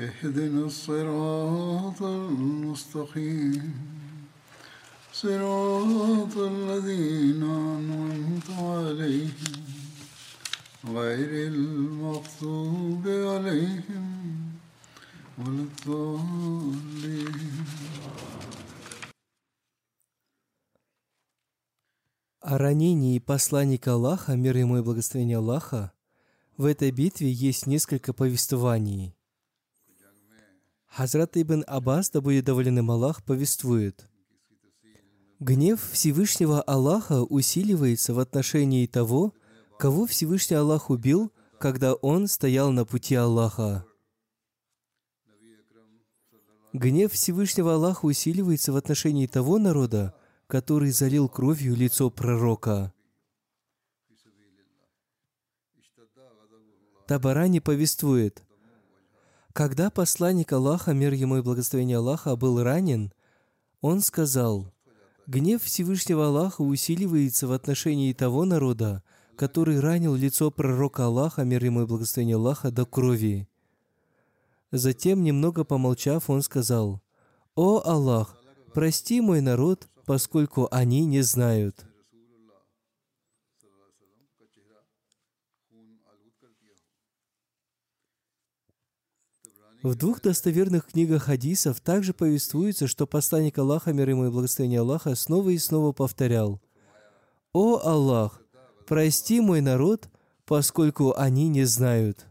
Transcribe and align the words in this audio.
اهدنا 0.00 0.66
الصراط 0.66 2.02
المستقيم 2.02 3.74
صراط 5.12 6.36
الذين 6.36 7.42
أنعمت 7.42 8.50
عليهم 8.50 9.64
غير 10.84 11.48
المغضوب 11.48 13.08
عليهم 13.08 14.06
ولا 15.38 15.62
الضالين 15.68 17.26
О 22.40 22.58
ранении 22.58 23.18
посланника 23.18 23.94
Аллаха, 23.94 24.36
мир 24.36 24.56
ему 24.56 24.78
и 24.78 24.82
благословение 24.82 25.38
Аллаха, 25.38 25.92
в 26.56 26.64
этой 26.64 26.92
битве 26.92 27.28
есть 27.28 27.66
несколько 27.66 28.12
повествований. 28.12 29.16
Хазрат 30.91 31.37
Ибн 31.37 31.63
Аббас, 31.67 32.09
да 32.09 32.19
будет 32.19 32.43
доволен 32.45 32.79
им 32.79 32.91
Аллах, 32.91 33.23
повествует. 33.23 34.09
Гнев 35.39 35.89
Всевышнего 35.91 36.61
Аллаха 36.61 37.23
усиливается 37.23 38.13
в 38.13 38.19
отношении 38.19 38.85
того, 38.87 39.33
кого 39.79 40.05
Всевышний 40.05 40.57
Аллах 40.57 40.89
убил, 40.89 41.31
когда 41.59 41.93
он 41.93 42.27
стоял 42.27 42.71
на 42.73 42.83
пути 42.85 43.15
Аллаха. 43.15 43.85
Гнев 46.73 47.13
Всевышнего 47.13 47.75
Аллаха 47.75 48.05
усиливается 48.05 48.73
в 48.73 48.75
отношении 48.75 49.27
того 49.27 49.59
народа, 49.59 50.13
который 50.47 50.91
залил 50.91 51.29
кровью 51.29 51.73
лицо 51.73 52.09
пророка. 52.09 52.93
Табарани 57.07 57.59
повествует, 57.59 58.43
когда 59.53 59.89
посланник 59.89 60.53
Аллаха, 60.53 60.93
мир 60.93 61.13
ему 61.13 61.37
и 61.37 61.41
благословение 61.41 61.97
Аллаха, 61.97 62.35
был 62.35 62.61
ранен, 62.63 63.11
он 63.81 64.01
сказал, 64.01 64.71
«Гнев 65.27 65.63
Всевышнего 65.63 66.27
Аллаха 66.27 66.61
усиливается 66.61 67.47
в 67.47 67.51
отношении 67.51 68.13
того 68.13 68.45
народа, 68.45 69.03
который 69.35 69.79
ранил 69.79 70.15
лицо 70.15 70.51
пророка 70.51 71.05
Аллаха, 71.05 71.43
мир 71.43 71.63
ему 71.63 71.83
и 71.83 71.85
благословение 71.85 72.35
Аллаха, 72.35 72.71
до 72.71 72.85
крови». 72.85 73.47
Затем, 74.71 75.23
немного 75.23 75.63
помолчав, 75.63 76.29
он 76.29 76.41
сказал, 76.41 77.01
«О 77.55 77.81
Аллах, 77.83 78.37
прости 78.73 79.19
мой 79.19 79.41
народ, 79.41 79.89
поскольку 80.05 80.67
они 80.71 81.05
не 81.05 81.21
знают». 81.21 81.85
В 89.83 89.95
двух 89.95 90.21
достоверных 90.21 90.85
книгах 90.85 91.23
хадисов 91.23 91.79
также 91.79 92.13
повествуется, 92.13 92.85
что 92.85 93.07
посланник 93.07 93.57
Аллаха, 93.57 93.93
мир 93.93 94.09
ему 94.09 94.27
и 94.27 94.29
благословение 94.29 94.81
Аллаха, 94.81 95.15
снова 95.15 95.49
и 95.49 95.57
снова 95.57 95.91
повторял 95.91 96.61
«О 97.51 97.79
Аллах, 97.83 98.41
прости 98.85 99.41
мой 99.41 99.59
народ, 99.61 100.07
поскольку 100.45 101.15
они 101.17 101.49
не 101.49 101.63
знают». 101.65 102.27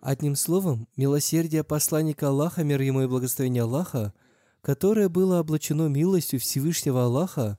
Одним 0.00 0.34
словом, 0.34 0.88
милосердие 0.96 1.62
посланника 1.62 2.28
Аллаха, 2.28 2.64
мир 2.64 2.80
ему 2.80 3.02
и 3.02 3.06
благословение 3.06 3.62
Аллаха, 3.62 4.12
которое 4.60 5.08
было 5.08 5.38
облачено 5.38 5.86
милостью 5.86 6.40
Всевышнего 6.40 7.04
Аллаха, 7.04 7.58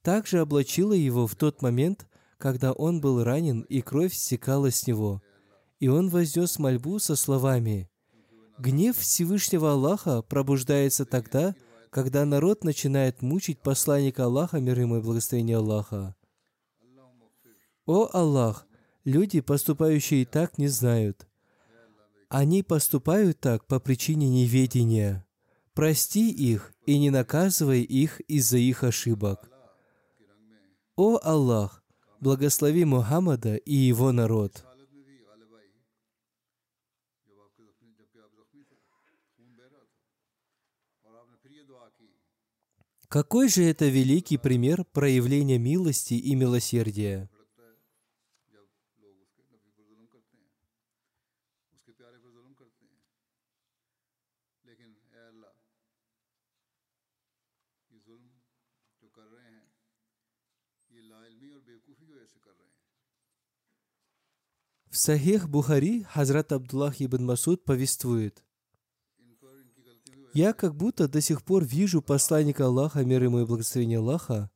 также 0.00 0.40
облачило 0.40 0.92
его 0.92 1.28
в 1.28 1.36
тот 1.36 1.62
момент, 1.62 2.06
когда 2.42 2.72
он 2.72 3.00
был 3.00 3.22
ранен 3.22 3.60
и 3.60 3.82
кровь 3.82 4.12
стекала 4.12 4.72
с 4.72 4.84
него. 4.88 5.22
И 5.78 5.86
он 5.86 6.08
вознес 6.08 6.58
мольбу 6.58 6.98
со 6.98 7.14
словами 7.14 7.88
«Гнев 8.58 8.98
Всевышнего 8.98 9.70
Аллаха 9.70 10.22
пробуждается 10.22 11.04
тогда, 11.04 11.54
когда 11.90 12.24
народ 12.24 12.64
начинает 12.64 13.22
мучить 13.22 13.60
посланника 13.60 14.24
Аллаха, 14.24 14.58
мир 14.58 14.80
ему 14.80 14.96
и 14.96 15.00
благословение 15.00 15.58
Аллаха. 15.58 16.16
О 17.86 18.10
Аллах, 18.12 18.66
люди, 19.04 19.40
поступающие 19.40 20.26
так, 20.26 20.58
не 20.58 20.66
знают. 20.66 21.28
Они 22.28 22.64
поступают 22.64 23.38
так 23.38 23.68
по 23.68 23.78
причине 23.78 24.28
неведения. 24.28 25.24
Прости 25.74 26.28
их 26.28 26.74
и 26.86 26.98
не 26.98 27.10
наказывай 27.10 27.82
их 27.82 28.18
из-за 28.22 28.58
их 28.58 28.82
ошибок. 28.82 29.48
О 30.96 31.20
Аллах, 31.22 31.81
благослови 32.22 32.84
Мухаммада 32.84 33.56
и 33.56 33.74
его 33.74 34.12
народ. 34.12 34.64
Какой 43.08 43.48
же 43.48 43.64
это 43.64 43.86
великий 43.86 44.38
пример 44.38 44.84
проявления 44.84 45.58
милости 45.58 46.14
и 46.14 46.34
милосердия? 46.34 47.28
В 64.92 64.98
Сахих 64.98 65.48
Бухари 65.48 66.02
Хазрат 66.02 66.52
Абдуллах 66.52 67.00
ибн 67.00 67.24
Масуд 67.24 67.64
повествует, 67.64 68.44
«Я 70.34 70.52
как 70.52 70.76
будто 70.76 71.08
до 71.08 71.22
сих 71.22 71.42
пор 71.42 71.64
вижу 71.64 72.02
посланника 72.02 72.66
Аллаха, 72.66 73.02
мир 73.02 73.22
ему 73.22 73.40
и 73.40 73.46
благословение 73.46 74.00
Аллаха, 74.00 74.50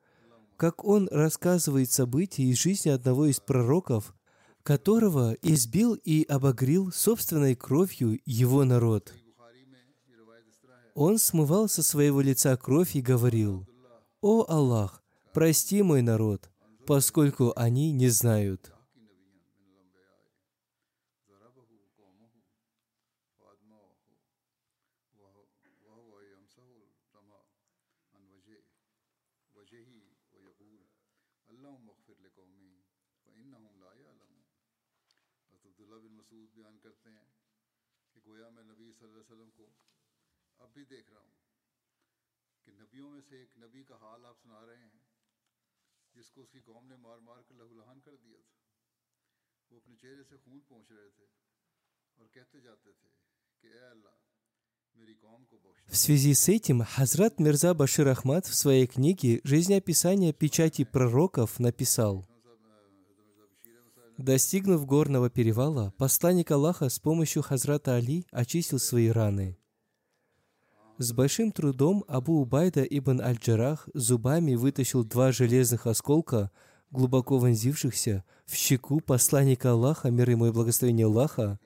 как 0.58 0.84
он 0.84 1.08
рассказывает 1.10 1.90
события 1.90 2.42
из 2.42 2.58
жизни 2.58 2.90
одного 2.90 3.24
из 3.24 3.40
пророков, 3.40 4.14
которого 4.62 5.32
избил 5.40 5.94
и 5.94 6.24
обогрил 6.24 6.92
собственной 6.92 7.56
кровью 7.56 8.20
его 8.26 8.64
народ. 8.64 9.14
Он 10.94 11.16
смывал 11.16 11.66
со 11.66 11.82
своего 11.82 12.20
лица 12.20 12.54
кровь 12.58 12.94
и 12.94 13.00
говорил, 13.00 13.66
«О 14.20 14.44
Аллах, 14.46 15.02
прости 15.32 15.80
мой 15.80 16.02
народ, 16.02 16.50
поскольку 16.86 17.54
они 17.56 17.90
не 17.92 18.10
знают». 18.10 18.75
В 55.86 55.96
связи 55.96 56.34
с 56.34 56.48
этим 56.48 56.82
Хазрат 56.82 57.38
Мирза 57.38 57.74
Башир 57.74 58.08
Ахмад 58.08 58.46
в 58.46 58.54
своей 58.54 58.86
книге 58.86 59.40
«Жизнеописание 59.44 60.32
печати 60.32 60.84
пророков» 60.84 61.58
написал– 61.58 62.26
Достигнув 64.18 64.86
горного 64.86 65.28
перевала, 65.28 65.92
посланник 65.98 66.50
Аллаха 66.50 66.88
с 66.88 66.98
помощью 66.98 67.42
Хазрата 67.42 67.96
Али 67.96 68.24
очистил 68.30 68.78
свои 68.78 69.08
раны. 69.08 69.58
С 70.96 71.12
большим 71.12 71.52
трудом 71.52 72.02
Абу 72.08 72.40
Убайда 72.40 72.82
ибн 72.82 73.20
Аль-Джарах 73.20 73.90
зубами 73.92 74.54
вытащил 74.54 75.04
два 75.04 75.32
железных 75.32 75.86
осколка, 75.86 76.50
глубоко 76.90 77.36
вонзившихся 77.36 78.24
в 78.46 78.54
щеку 78.54 79.00
посланника 79.00 79.72
Аллаха, 79.72 80.10
мир 80.10 80.30
ему 80.30 80.46
и 80.46 80.52
благословение 80.52 81.04
Аллаха, 81.04 81.60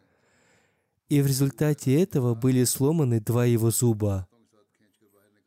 и 1.08 1.22
в 1.22 1.28
результате 1.28 2.02
этого 2.02 2.34
были 2.34 2.64
сломаны 2.64 3.20
два 3.20 3.44
его 3.44 3.70
зуба. 3.70 4.26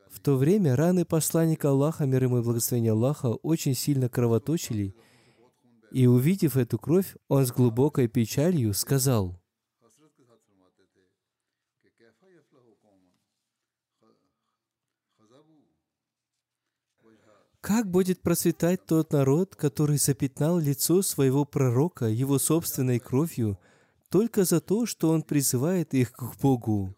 В 0.09 0.21
то 0.21 0.37
время 0.37 0.77
раны 0.77 1.03
посланника 1.03 1.69
Аллаха, 1.69 2.05
мир 2.05 2.23
ему 2.23 2.39
и 2.39 2.43
благословение 2.43 2.93
Аллаха, 2.93 3.33
очень 3.33 3.75
сильно 3.75 4.07
кровоточили, 4.07 4.95
и 5.93 6.07
увидев 6.07 6.57
эту 6.57 6.79
кровь, 6.79 7.15
он 7.27 7.45
с 7.45 7.51
глубокой 7.51 8.07
печалью 8.07 8.73
сказал, 8.73 9.39
Как 17.61 17.89
будет 17.89 18.21
процветать 18.21 18.85
тот 18.85 19.13
народ, 19.13 19.55
который 19.55 19.97
запятнал 19.97 20.59
лицо 20.59 21.01
своего 21.01 21.45
пророка 21.45 22.07
его 22.07 22.37
собственной 22.37 22.99
кровью, 22.99 23.57
только 24.09 24.43
за 24.43 24.59
то, 24.59 24.85
что 24.85 25.11
он 25.11 25.21
призывает 25.21 25.93
их 25.93 26.11
к 26.11 26.35
Богу? 26.41 26.93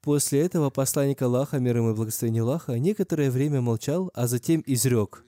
После 0.00 0.40
этого 0.42 0.70
посланник 0.70 1.20
Аллаха, 1.22 1.58
мир 1.58 1.78
ему 1.78 1.90
и 1.90 1.94
благословение 1.94 2.42
Аллаха, 2.42 2.78
некоторое 2.78 3.32
время 3.32 3.60
молчал, 3.60 4.12
а 4.14 4.28
затем 4.28 4.62
изрек 4.64 5.24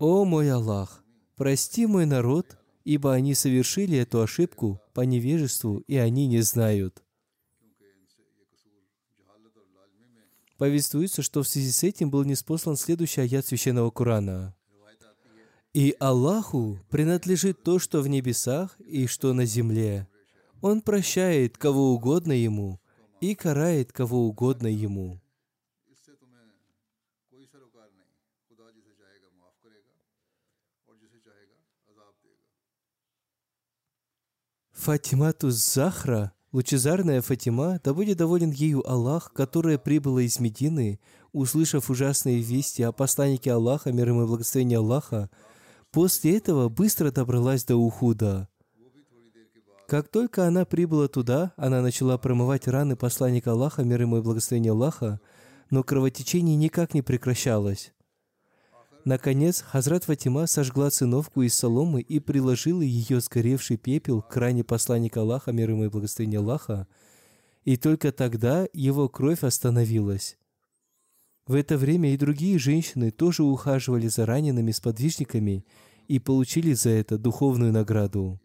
«О 0.00 0.24
мой 0.24 0.50
Аллах, 0.50 1.04
прости 1.36 1.84
мой 1.84 2.06
народ, 2.06 2.56
ибо 2.84 3.12
они 3.12 3.34
совершили 3.34 3.98
эту 3.98 4.22
ошибку 4.22 4.80
по 4.94 5.02
невежеству, 5.02 5.84
и 5.86 5.96
они 5.96 6.26
не 6.26 6.40
знают». 6.40 7.04
Повествуется, 10.56 11.20
что 11.20 11.42
в 11.42 11.48
связи 11.48 11.70
с 11.70 11.82
этим 11.82 12.10
был 12.10 12.24
неспослан 12.24 12.78
следующий 12.78 13.20
аят 13.20 13.44
Священного 13.44 13.90
Корана. 13.90 14.56
«И 15.74 15.94
Аллаху 16.00 16.78
принадлежит 16.88 17.62
то, 17.62 17.78
что 17.78 18.00
в 18.00 18.08
небесах 18.08 18.80
и 18.80 19.06
что 19.06 19.34
на 19.34 19.44
земле. 19.44 20.08
Он 20.62 20.80
прощает 20.80 21.58
кого 21.58 21.92
угодно 21.92 22.32
Ему 22.32 22.80
и 23.20 23.34
карает 23.34 23.92
кого 23.92 24.26
угодно 24.26 24.66
Ему». 24.66 25.20
Фатимату 34.80 35.50
Захра, 35.50 36.32
лучезарная 36.52 37.20
Фатима, 37.20 37.78
да 37.84 37.92
будет 37.92 38.16
доволен 38.16 38.50
ею 38.50 38.82
Аллах, 38.90 39.30
которая 39.34 39.76
прибыла 39.76 40.22
из 40.22 40.40
Медины, 40.40 41.00
услышав 41.32 41.90
ужасные 41.90 42.40
вести 42.40 42.82
о 42.82 42.90
посланнике 42.90 43.52
Аллаха, 43.52 43.92
мир 43.92 44.08
ему 44.08 44.22
и 44.22 44.26
благословение 44.26 44.78
Аллаха, 44.78 45.28
после 45.90 46.38
этого 46.38 46.70
быстро 46.70 47.10
добралась 47.10 47.64
до 47.64 47.76
Ухуда. 47.76 48.48
Как 49.86 50.08
только 50.08 50.46
она 50.46 50.64
прибыла 50.64 51.08
туда, 51.08 51.52
она 51.58 51.82
начала 51.82 52.16
промывать 52.16 52.66
раны 52.66 52.96
посланника 52.96 53.52
Аллаха, 53.52 53.84
мир 53.84 54.00
ему 54.00 54.16
и 54.16 54.22
благословение 54.22 54.72
Аллаха, 54.72 55.20
но 55.68 55.82
кровотечение 55.82 56.56
никак 56.56 56.94
не 56.94 57.02
прекращалось. 57.02 57.92
Наконец, 59.04 59.62
Хазрат 59.62 60.04
Фатима 60.04 60.46
сожгла 60.46 60.90
циновку 60.90 61.42
из 61.42 61.54
соломы 61.54 62.02
и 62.02 62.20
приложила 62.20 62.82
ее 62.82 63.20
сгоревший 63.20 63.78
пепел 63.78 64.20
к 64.20 64.36
ране 64.36 64.62
посланника 64.62 65.20
Аллаха, 65.20 65.52
мир 65.52 65.70
ему 65.70 65.84
и 65.84 65.88
благословение 65.88 66.40
Аллаха, 66.40 66.86
и 67.64 67.76
только 67.76 68.12
тогда 68.12 68.66
его 68.74 69.08
кровь 69.08 69.42
остановилась. 69.42 70.36
В 71.46 71.54
это 71.54 71.78
время 71.78 72.12
и 72.12 72.18
другие 72.18 72.58
женщины 72.58 73.10
тоже 73.10 73.42
ухаживали 73.42 74.06
за 74.08 74.26
ранеными 74.26 74.70
сподвижниками 74.70 75.64
и 76.06 76.18
получили 76.18 76.74
за 76.74 76.90
это 76.90 77.16
духовную 77.16 77.72
награду. 77.72 78.38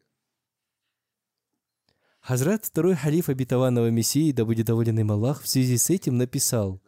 Хазрат, 2.22 2.66
второй 2.66 2.96
халиф 2.96 3.30
обетованного 3.30 3.92
Мессии, 3.92 4.32
да 4.32 4.46
будет 4.46 4.66
доволен 4.68 4.98
им 4.98 5.12
Аллах, 5.12 5.44
в 5.44 5.48
связи 5.48 5.78
с 5.78 5.90
этим 5.90 6.18
написал, 6.18 6.82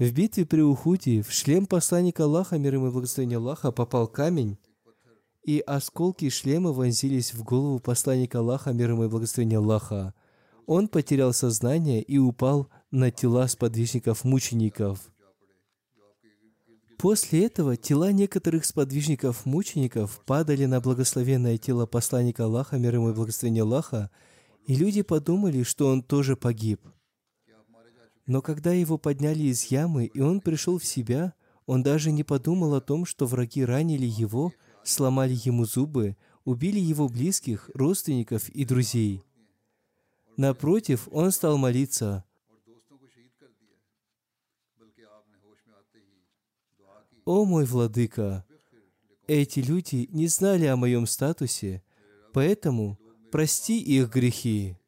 в 0.00 0.12
битве 0.12 0.46
при 0.46 0.62
Ухуде 0.62 1.20
в 1.20 1.30
шлем 1.30 1.66
посланника 1.66 2.24
Аллаха, 2.24 2.56
мир 2.58 2.74
ему 2.74 2.88
и 2.88 2.90
благословение 2.90 3.36
Аллаха, 3.36 3.70
попал 3.70 4.08
камень, 4.08 4.56
и 5.44 5.60
осколки 5.60 6.30
шлема 6.30 6.72
вонзились 6.72 7.34
в 7.34 7.44
голову 7.44 7.80
посланника 7.80 8.38
Аллаха, 8.38 8.72
мир 8.72 8.92
ему 8.92 9.04
и 9.04 9.08
благословение 9.08 9.58
Аллаха. 9.58 10.14
Он 10.64 10.88
потерял 10.88 11.34
сознание 11.34 12.00
и 12.00 12.16
упал 12.16 12.68
на 12.90 13.10
тела 13.10 13.46
сподвижников-мучеников. 13.46 15.00
После 16.96 17.44
этого 17.44 17.76
тела 17.76 18.10
некоторых 18.10 18.64
сподвижников-мучеников 18.64 20.22
падали 20.24 20.64
на 20.64 20.80
благословенное 20.80 21.58
тело 21.58 21.84
посланника 21.84 22.44
Аллаха, 22.44 22.78
мир 22.78 22.94
ему 22.94 23.10
и 23.10 23.14
благословение 23.14 23.64
Аллаха, 23.64 24.10
и 24.64 24.74
люди 24.74 25.02
подумали, 25.02 25.62
что 25.62 25.88
он 25.88 26.02
тоже 26.02 26.36
погиб. 26.36 26.80
Но 28.26 28.42
когда 28.42 28.72
его 28.72 28.98
подняли 28.98 29.44
из 29.44 29.64
ямы, 29.64 30.06
и 30.06 30.20
он 30.20 30.40
пришел 30.40 30.78
в 30.78 30.84
себя, 30.84 31.34
он 31.66 31.82
даже 31.82 32.10
не 32.12 32.24
подумал 32.24 32.74
о 32.74 32.80
том, 32.80 33.04
что 33.04 33.26
враги 33.26 33.64
ранили 33.64 34.06
его, 34.06 34.52
сломали 34.84 35.38
ему 35.44 35.64
зубы, 35.64 36.16
убили 36.44 36.80
его 36.80 37.08
близких, 37.08 37.70
родственников 37.74 38.48
и 38.48 38.64
друзей. 38.64 39.22
Напротив, 40.36 41.08
он 41.12 41.30
стал 41.30 41.58
молиться. 41.58 42.24
«О 47.24 47.44
мой 47.44 47.64
владыка! 47.64 48.44
Эти 49.28 49.60
люди 49.60 50.08
не 50.10 50.26
знали 50.26 50.64
о 50.64 50.76
моем 50.76 51.06
статусе, 51.06 51.84
поэтому 52.32 52.98
прости 53.30 53.80
их 53.80 54.10
грехи». 54.10 54.79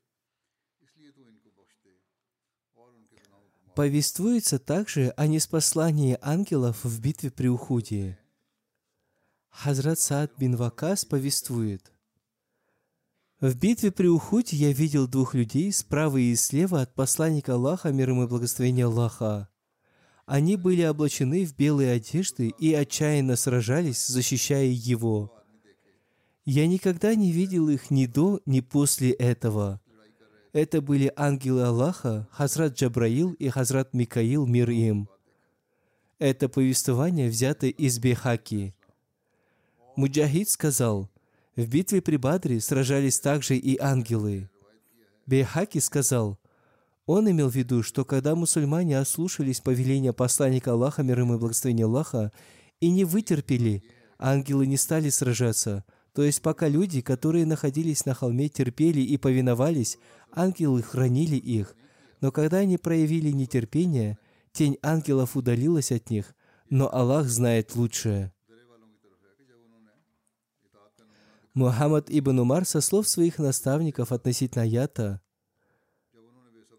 Повествуется 3.75 4.59
также 4.59 5.15
о 5.17 5.27
неспослании 5.27 6.19
ангелов 6.21 6.85
в 6.85 7.01
битве 7.01 7.31
при 7.31 7.49
Ухуде. 7.49 8.19
Хазрат 9.49 9.99
Саад 9.99 10.33
бин 10.37 10.57
Вакас 10.57 11.07
повествует. 11.07 11.91
В 13.41 13.57
битве 13.57 13.91
при 13.91 14.09
Ухуде 14.09 14.57
я 14.59 14.73
видел 14.73 15.09
двух 15.09 15.35
людей 15.35 15.73
справа 15.73 16.19
и 16.19 16.37
слева 16.37 16.83
от 16.83 16.95
посланника 16.95 17.55
Аллаха, 17.55 17.93
мир 17.93 18.11
ему 18.11 18.25
и 18.25 18.27
благословение 18.27 18.85
Аллаха. 18.85 19.49
Они 20.27 20.57
были 20.57 20.85
облачены 20.85 21.47
в 21.47 21.57
белые 21.57 21.93
одежды 21.93 22.49
и 22.49 22.75
отчаянно 22.75 23.37
сражались, 23.37 24.07
защищая 24.07 24.67
его. 24.67 25.33
Я 26.45 26.67
никогда 26.67 27.15
не 27.15 27.33
видел 27.33 27.71
их 27.71 27.91
ни 27.91 28.05
до, 28.05 28.41
ни 28.45 28.61
после 28.61 29.13
этого. 29.13 29.81
Это 30.53 30.83
были 30.83 31.11
ангелы 31.17 31.63
Аллаха, 31.63 32.29
Хазрат 32.31 32.75
Джабраил 32.75 33.33
и 33.33 33.49
Хазрат 33.49 33.95
Микаил, 33.95 34.47
мир 34.47 34.69
им. 34.71 35.09
Это 36.19 36.49
повествование 36.49 37.31
взято 37.31 37.67
из 37.67 37.99
Бехаки. 37.99 38.75
Муджахид 39.97 40.51
сказал, 40.51 41.09
в 41.57 41.67
битве 41.67 42.03
при 42.03 42.17
Бадре 42.17 42.61
сражались 42.61 43.19
также 43.19 43.57
и 43.57 43.79
ангелы. 43.79 44.51
Бехаки 45.27 45.79
сказал, 45.79 46.39
он 47.07 47.31
имел 47.31 47.49
в 47.49 47.55
виду, 47.55 47.83
что 47.83 48.05
когда 48.05 48.35
мусульмане 48.35 48.99
ослушались 48.99 49.61
повеления 49.61 50.13
посланника 50.13 50.73
Аллаха, 50.73 51.03
мир 51.03 51.21
ему 51.21 51.35
и 51.35 51.39
благословения 51.39 51.87
Аллаха, 51.87 52.31
и 52.81 52.91
не 52.91 53.05
вытерпели, 53.05 53.83
ангелы 54.19 54.67
не 54.67 54.77
стали 54.77 55.09
сражаться. 55.09 55.85
То 56.15 56.23
есть 56.23 56.43
пока 56.43 56.69
люди, 56.69 57.01
которые 57.01 57.47
находились 57.47 58.05
на 58.05 58.15
холме, 58.15 58.49
терпели 58.49 59.01
и 59.01 59.17
повиновались, 59.17 59.99
ангелы 60.31 60.83
хранили 60.83 61.37
их. 61.37 61.75
Но 62.21 62.31
когда 62.31 62.59
они 62.59 62.77
проявили 62.77 63.31
нетерпение, 63.31 64.19
тень 64.53 64.79
ангелов 64.83 65.37
удалилась 65.37 65.91
от 65.91 66.11
них, 66.11 66.35
но 66.69 66.93
Аллах 66.93 67.27
знает 67.27 67.75
лучшее. 67.75 68.33
Мухаммад 71.55 72.07
ибн 72.09 72.41
Умар 72.41 72.65
со 72.65 72.81
слов 72.81 73.09
своих 73.09 73.39
наставников 73.39 74.13
относительно 74.13 74.63
аята 74.65 75.21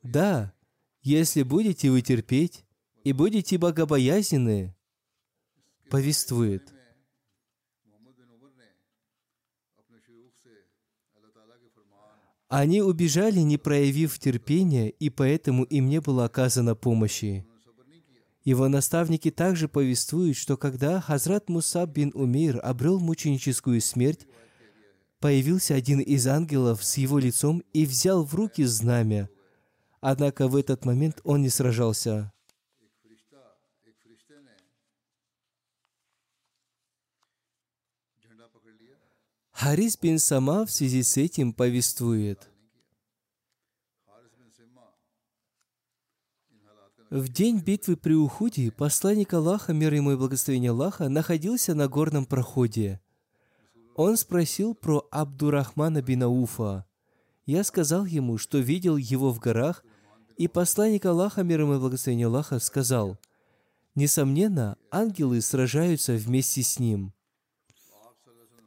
«Да, 0.02 0.54
если 1.02 1.44
будете 1.44 1.90
вы 1.90 2.02
терпеть 2.02 2.66
и 3.04 3.14
будете 3.14 3.58
богобоязненны, 3.58 4.76
повествует, 5.90 6.74
они 12.60 12.84
убежали, 12.84 13.40
не 13.40 13.58
проявив 13.58 14.20
терпения, 14.20 14.90
и 14.90 15.10
поэтому 15.10 15.64
им 15.64 15.90
не 15.90 16.00
было 16.00 16.26
оказано 16.26 16.76
помощи. 16.76 17.48
Его 18.44 18.68
наставники 18.68 19.32
также 19.32 19.68
повествуют, 19.68 20.38
что 20.38 20.56
когда 20.56 21.02
Хазрат 21.02 21.50
Мусаб 21.50 21.90
бин 21.90 22.12
Умейр 22.14 22.60
обрел 22.62 23.00
мученическую 23.00 23.82
смерть, 23.82 24.28
появился 25.20 25.74
один 25.74 26.00
из 26.00 26.28
ангелов 26.28 26.84
с 26.84 26.98
его 26.98 27.18
лицом 27.18 27.64
и 27.74 27.88
взял 27.88 28.24
в 28.24 28.36
руки 28.36 28.64
знамя. 28.66 29.30
Однако 30.00 30.48
в 30.48 30.56
этот 30.56 30.86
момент 30.86 31.22
он 31.24 31.42
не 31.42 31.50
сражался. 31.50 32.32
Харис 39.64 39.98
бин 39.98 40.20
Сама 40.20 40.66
в 40.66 40.72
связи 40.72 41.04
с 41.04 41.16
этим 41.16 41.54
повествует. 41.54 42.50
В 47.10 47.30
день 47.30 47.60
битвы 47.60 47.96
при 47.96 48.12
Ухуде 48.14 48.74
посланник 48.74 49.34
Аллаха, 49.34 49.72
мир 49.72 49.94
ему 49.94 50.12
и 50.12 50.18
благословение 50.18 50.72
Аллаха, 50.72 51.08
находился 51.08 51.76
на 51.76 51.88
горном 51.88 52.26
проходе. 52.26 53.00
Он 53.96 54.18
спросил 54.18 54.76
про 54.76 55.08
Абдурахмана 55.12 56.02
бин 56.02 56.24
Ауфа. 56.24 56.86
Я 57.46 57.64
сказал 57.64 58.04
ему, 58.04 58.38
что 58.38 58.58
видел 58.58 58.98
его 58.98 59.32
в 59.32 59.40
горах, 59.40 59.86
и 60.36 60.50
посланник 60.50 61.06
Аллаха, 61.06 61.44
мир 61.44 61.62
ему 61.62 61.76
и 61.76 61.80
благословение 61.80 62.28
Аллаха, 62.28 62.60
сказал, 62.60 63.18
«Несомненно, 63.96 64.76
ангелы 64.92 65.40
сражаются 65.40 66.16
вместе 66.16 66.64
с 66.64 66.80
ним». 66.80 67.14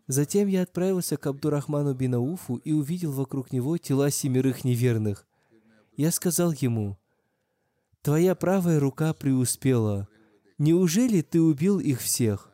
Затем 0.07 0.47
я 0.47 0.63
отправился 0.63 1.17
к 1.17 1.27
Абдурахману 1.27 1.95
бин 1.95 2.15
Ауфу 2.15 2.57
и 2.57 2.73
увидел 2.73 3.13
вокруг 3.13 3.53
него 3.53 3.77
тела 3.77 4.11
семерых 4.11 4.65
неверных. 4.65 5.27
Я 5.97 6.11
сказал 6.13 6.53
ему, 6.53 6.97
«Твоя 8.03 8.35
правая 8.37 8.79
рука 8.79 9.13
преуспела. 9.15 10.07
Неужели 10.59 11.23
ты 11.23 11.41
убил 11.41 11.81
их 11.81 12.01
всех?» 12.01 12.53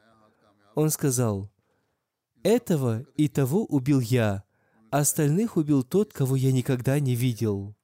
Он 0.75 0.89
сказал, 0.89 1.51
«Этого 2.43 3.05
и 3.17 3.29
того 3.29 3.65
убил 3.67 4.01
я, 4.01 4.45
а 4.91 5.01
остальных 5.01 5.57
убил 5.57 5.83
тот, 5.83 6.13
кого 6.13 6.37
я 6.37 6.53
никогда 6.53 6.99
не 7.01 7.15
видел». 7.15 7.75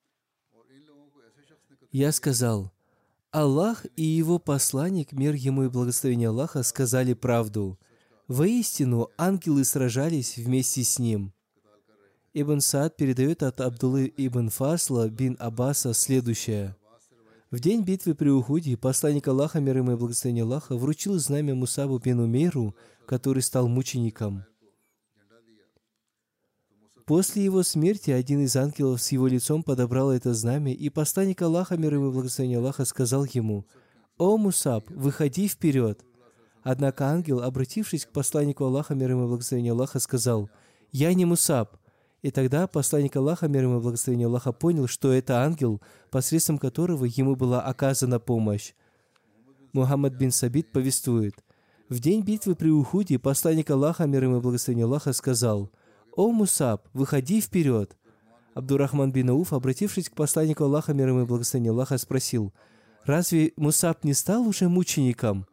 Я 1.90 2.12
сказал, 2.12 2.72
Аллах 3.30 3.84
и 3.96 4.02
Его 4.02 4.38
посланник, 4.38 5.12
мир 5.12 5.34
Ему 5.34 5.64
и 5.64 5.68
благословение 5.68 6.28
Аллаха, 6.28 6.62
сказали 6.62 7.12
правду. 7.12 7.78
Воистину, 8.28 9.08
ангелы 9.16 9.64
сражались 9.64 10.36
вместе 10.36 10.84
с 10.84 10.98
ним. 10.98 11.32
Ибн 12.34 12.60
Саад 12.60 12.94
передает 12.94 13.42
от 13.42 13.62
Абдуллы 13.62 14.12
ибн 14.18 14.50
Фасла 14.50 15.08
бин 15.08 15.34
Аббаса 15.40 15.94
следующее. 15.94 16.76
В 17.50 17.58
день 17.58 17.84
битвы 17.84 18.14
при 18.14 18.28
Ухуде 18.28 18.76
посланник 18.76 19.26
Аллаха, 19.28 19.60
мир 19.60 19.78
ему 19.78 19.92
и 19.92 19.96
благословение 19.96 20.44
Аллаха, 20.44 20.76
вручил 20.76 21.18
знамя 21.18 21.54
Мусабу 21.54 21.98
бин 21.98 22.20
Умейру, 22.20 22.76
который 23.06 23.42
стал 23.42 23.66
мучеником. 23.66 24.44
После 27.06 27.42
его 27.42 27.62
смерти 27.62 28.10
один 28.10 28.44
из 28.44 28.54
ангелов 28.56 29.00
с 29.00 29.10
его 29.10 29.26
лицом 29.26 29.62
подобрал 29.62 30.10
это 30.10 30.34
знамя, 30.34 30.74
и 30.74 30.90
посланник 30.90 31.40
Аллаха, 31.40 31.78
мир 31.78 31.94
ему 31.94 32.10
и 32.10 32.12
благословение 32.12 32.58
Аллаха, 32.58 32.84
сказал 32.84 33.24
ему, 33.24 33.64
«О, 34.18 34.36
Мусаб, 34.36 34.90
выходи 34.90 35.48
вперед!» 35.48 36.04
Однако 36.70 37.06
ангел, 37.06 37.42
обратившись 37.42 38.04
к 38.04 38.10
посланнику 38.10 38.62
Аллаха, 38.62 38.94
мир 38.94 39.12
ему 39.12 39.24
и 39.24 39.28
благословение 39.28 39.72
Аллаха, 39.72 39.98
сказал, 40.00 40.50
«Я 40.92 41.14
не 41.14 41.24
Мусаб». 41.24 41.78
И 42.20 42.30
тогда 42.30 42.66
посланник 42.66 43.16
Аллаха, 43.16 43.48
мир 43.48 43.62
ему 43.62 43.78
и 43.78 43.80
благословение 43.80 44.26
Аллаха, 44.26 44.52
понял, 44.52 44.86
что 44.86 45.10
это 45.10 45.42
ангел, 45.42 45.80
посредством 46.10 46.58
которого 46.58 47.06
ему 47.06 47.36
была 47.36 47.62
оказана 47.62 48.20
помощь. 48.20 48.74
Мухаммад 49.72 50.12
бин 50.12 50.30
Сабит 50.30 50.70
повествует, 50.70 51.42
«В 51.88 52.00
день 52.00 52.20
битвы 52.20 52.54
при 52.54 52.68
Ухуде 52.68 53.18
посланник 53.18 53.70
Аллаха, 53.70 54.04
мир 54.04 54.24
ему 54.24 54.36
и 54.36 54.40
благословение 54.42 54.84
Аллаха, 54.84 55.14
сказал, 55.14 55.70
«О, 56.16 56.30
Мусаб, 56.32 56.86
выходи 56.92 57.40
вперед!» 57.40 57.96
Абдурахман 58.52 59.10
бин 59.10 59.30
Ауф, 59.30 59.54
обратившись 59.54 60.10
к 60.10 60.14
посланнику 60.14 60.64
Аллаха, 60.64 60.92
мир 60.92 61.08
ему 61.08 61.22
и 61.22 61.24
благословение 61.24 61.70
Аллаха, 61.70 61.96
спросил, 61.96 62.52
«Разве 63.06 63.54
Мусаб 63.56 64.04
не 64.04 64.12
стал 64.12 64.46
уже 64.46 64.68
мучеником?» 64.68 65.46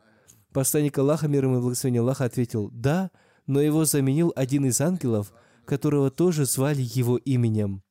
Посланник 0.56 0.98
Аллаха, 0.98 1.28
мир 1.28 1.44
ему 1.44 1.58
и 1.58 1.60
благословение 1.60 2.00
Аллаха, 2.00 2.24
ответил, 2.24 2.70
«Да, 2.72 3.12
но 3.46 3.60
его 3.60 3.84
заменил 3.84 4.32
один 4.38 4.66
из 4.66 4.80
ангелов, 4.80 5.34
которого 5.66 6.10
тоже 6.10 6.46
звали 6.46 6.82
его 6.82 7.18
именем». 7.18 7.84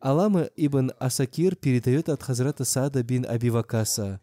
Алама 0.00 0.48
ибн 0.56 0.92
Асакир 0.98 1.54
передает 1.54 2.08
от 2.08 2.22
Хазрата 2.22 2.64
Сада 2.64 3.02
бин 3.02 3.26
Абивакаса. 3.26 4.22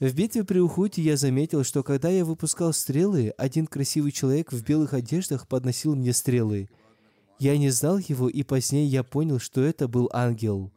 В 0.00 0.14
битве 0.14 0.44
при 0.44 0.58
Ухуте 0.58 1.00
я 1.00 1.16
заметил, 1.16 1.64
что 1.64 1.82
когда 1.82 2.10
я 2.10 2.26
выпускал 2.26 2.74
стрелы, 2.74 3.32
один 3.38 3.66
красивый 3.66 4.12
человек 4.12 4.52
в 4.52 4.62
белых 4.62 4.92
одеждах 4.92 5.48
подносил 5.48 5.96
мне 5.96 6.12
стрелы. 6.12 6.68
Я 7.38 7.56
не 7.56 7.70
знал 7.70 7.96
его, 7.96 8.28
и 8.28 8.42
позднее 8.42 8.84
я 8.84 9.02
понял, 9.02 9.38
что 9.38 9.62
это 9.62 9.88
был 9.88 10.10
ангел. 10.12 10.74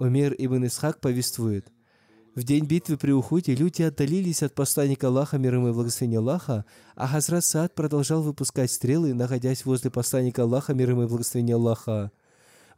Умер 0.00 0.34
ибн 0.38 0.66
Исхак 0.66 1.00
повествует. 1.00 1.70
В 2.34 2.42
день 2.42 2.64
битвы 2.64 2.96
при 2.96 3.12
Ухуде 3.12 3.54
люди 3.54 3.82
отдалились 3.82 4.42
от 4.42 4.56
посланника 4.56 5.06
Аллаха, 5.06 5.38
мир 5.38 5.54
ему 5.54 5.68
и 5.68 5.72
благословение 5.72 6.18
Аллаха, 6.18 6.64
а 6.96 7.06
Хазрат 7.06 7.44
Саад 7.44 7.76
продолжал 7.76 8.22
выпускать 8.22 8.72
стрелы, 8.72 9.14
находясь 9.14 9.64
возле 9.64 9.88
посланника 9.88 10.42
Аллаха, 10.42 10.74
мир 10.74 10.90
ему 10.90 11.04
и 11.04 11.06
благословение 11.06 11.54
Аллаха. 11.54 12.10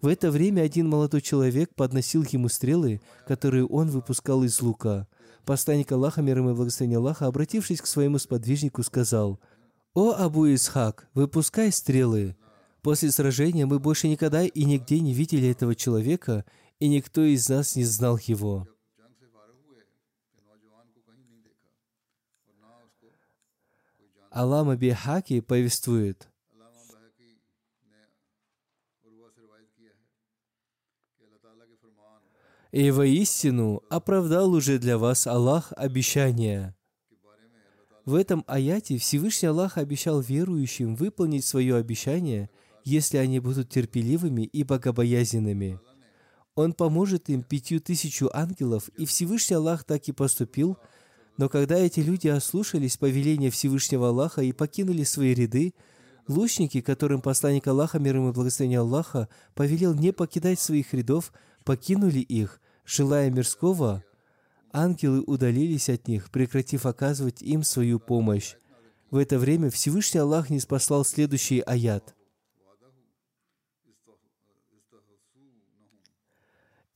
В 0.02 0.08
это 0.08 0.30
время 0.30 0.60
один 0.60 0.90
молодой 0.90 1.22
человек 1.22 1.75
подносил 1.75 2.22
ему 2.30 2.50
стрелы, 2.50 3.00
которые 3.26 3.64
он 3.64 3.88
выпускал 3.88 4.44
из 4.44 4.60
лука. 4.60 5.08
Посланник 5.46 5.90
Аллаха, 5.90 6.20
мир 6.20 6.36
ему 6.36 6.50
и 6.50 6.54
благословение 6.54 6.98
Аллаха, 6.98 7.26
обратившись 7.26 7.80
к 7.80 7.86
своему 7.86 8.18
сподвижнику, 8.18 8.82
сказал, 8.82 9.40
«О 9.94 10.12
Абу 10.12 10.52
Исхак, 10.52 11.08
выпускай 11.14 11.72
стрелы!» 11.72 12.36
После 12.82 13.10
сражения 13.10 13.64
мы 13.64 13.78
больше 13.78 14.06
никогда 14.06 14.44
и 14.44 14.64
нигде 14.64 15.00
не 15.00 15.14
видели 15.14 15.48
этого 15.48 15.75
человека, 15.75 16.44
и 16.78 16.88
никто 16.88 17.22
из 17.22 17.48
нас 17.48 17.75
не 17.75 17.84
знал 17.84 18.18
его. 18.22 18.68
Алама 24.36 24.76
Бихаки 24.76 25.40
повествует, 25.40 26.28
«И 32.70 32.90
воистину 32.90 33.82
оправдал 33.88 34.52
уже 34.52 34.78
для 34.78 34.98
вас 34.98 35.26
Аллах 35.26 35.72
обещание». 35.74 36.76
В 38.04 38.14
этом 38.14 38.44
аяте 38.46 38.98
Всевышний 38.98 39.48
Аллах 39.48 39.78
обещал 39.78 40.20
верующим 40.20 40.96
выполнить 40.96 41.46
свое 41.46 41.76
обещание, 41.76 42.50
если 42.84 43.16
они 43.16 43.40
будут 43.40 43.70
терпеливыми 43.70 44.42
и 44.42 44.64
богобоязненными. 44.64 45.80
Он 46.54 46.74
поможет 46.74 47.30
им 47.30 47.42
пятью 47.42 47.80
тысячу 47.80 48.28
ангелов, 48.34 48.90
и 48.98 49.06
Всевышний 49.06 49.56
Аллах 49.56 49.84
так 49.84 50.06
и 50.08 50.12
поступил– 50.12 50.76
но 51.36 51.48
когда 51.48 51.76
эти 51.76 52.00
люди 52.00 52.28
ослушались 52.28 52.96
повеления 52.96 53.50
Всевышнего 53.50 54.08
Аллаха 54.08 54.42
и 54.42 54.52
покинули 54.52 55.04
свои 55.04 55.34
ряды, 55.34 55.74
лучники, 56.28 56.80
которым 56.80 57.20
посланник 57.20 57.66
Аллаха, 57.66 57.98
мир 57.98 58.16
ему 58.16 58.30
и 58.30 58.32
благословение 58.32 58.80
Аллаха, 58.80 59.28
повелел 59.54 59.94
не 59.94 60.12
покидать 60.12 60.58
своих 60.58 60.94
рядов, 60.94 61.32
покинули 61.64 62.20
их, 62.20 62.60
желая 62.86 63.30
мирского, 63.30 64.02
ангелы 64.72 65.22
удалились 65.26 65.88
от 65.90 66.08
них, 66.08 66.30
прекратив 66.30 66.86
оказывать 66.86 67.42
им 67.42 67.62
свою 67.62 68.00
помощь. 68.00 68.54
В 69.10 69.18
это 69.18 69.38
время 69.38 69.70
Всевышний 69.70 70.20
Аллах 70.20 70.50
не 70.50 70.58
спаслал 70.58 71.04
следующий 71.04 71.60
аят. 71.60 72.15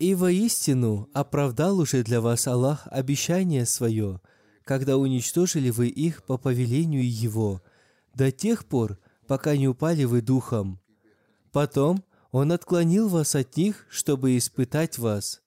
«И 0.00 0.14
воистину 0.14 1.10
оправдал 1.12 1.78
уже 1.78 2.02
для 2.02 2.22
вас 2.22 2.46
Аллах 2.46 2.88
обещание 2.90 3.66
свое, 3.66 4.22
когда 4.64 4.96
уничтожили 4.96 5.68
вы 5.68 5.88
их 5.88 6.24
по 6.24 6.38
повелению 6.38 7.06
Его, 7.06 7.62
до 8.14 8.32
тех 8.32 8.64
пор, 8.64 8.98
пока 9.26 9.54
не 9.58 9.68
упали 9.68 10.04
вы 10.04 10.22
духом. 10.22 10.80
Потом 11.52 12.02
Он 12.32 12.50
отклонил 12.50 13.08
вас 13.08 13.34
от 13.34 13.58
них, 13.58 13.84
чтобы 13.90 14.38
испытать 14.38 14.96
вас». 14.96 15.42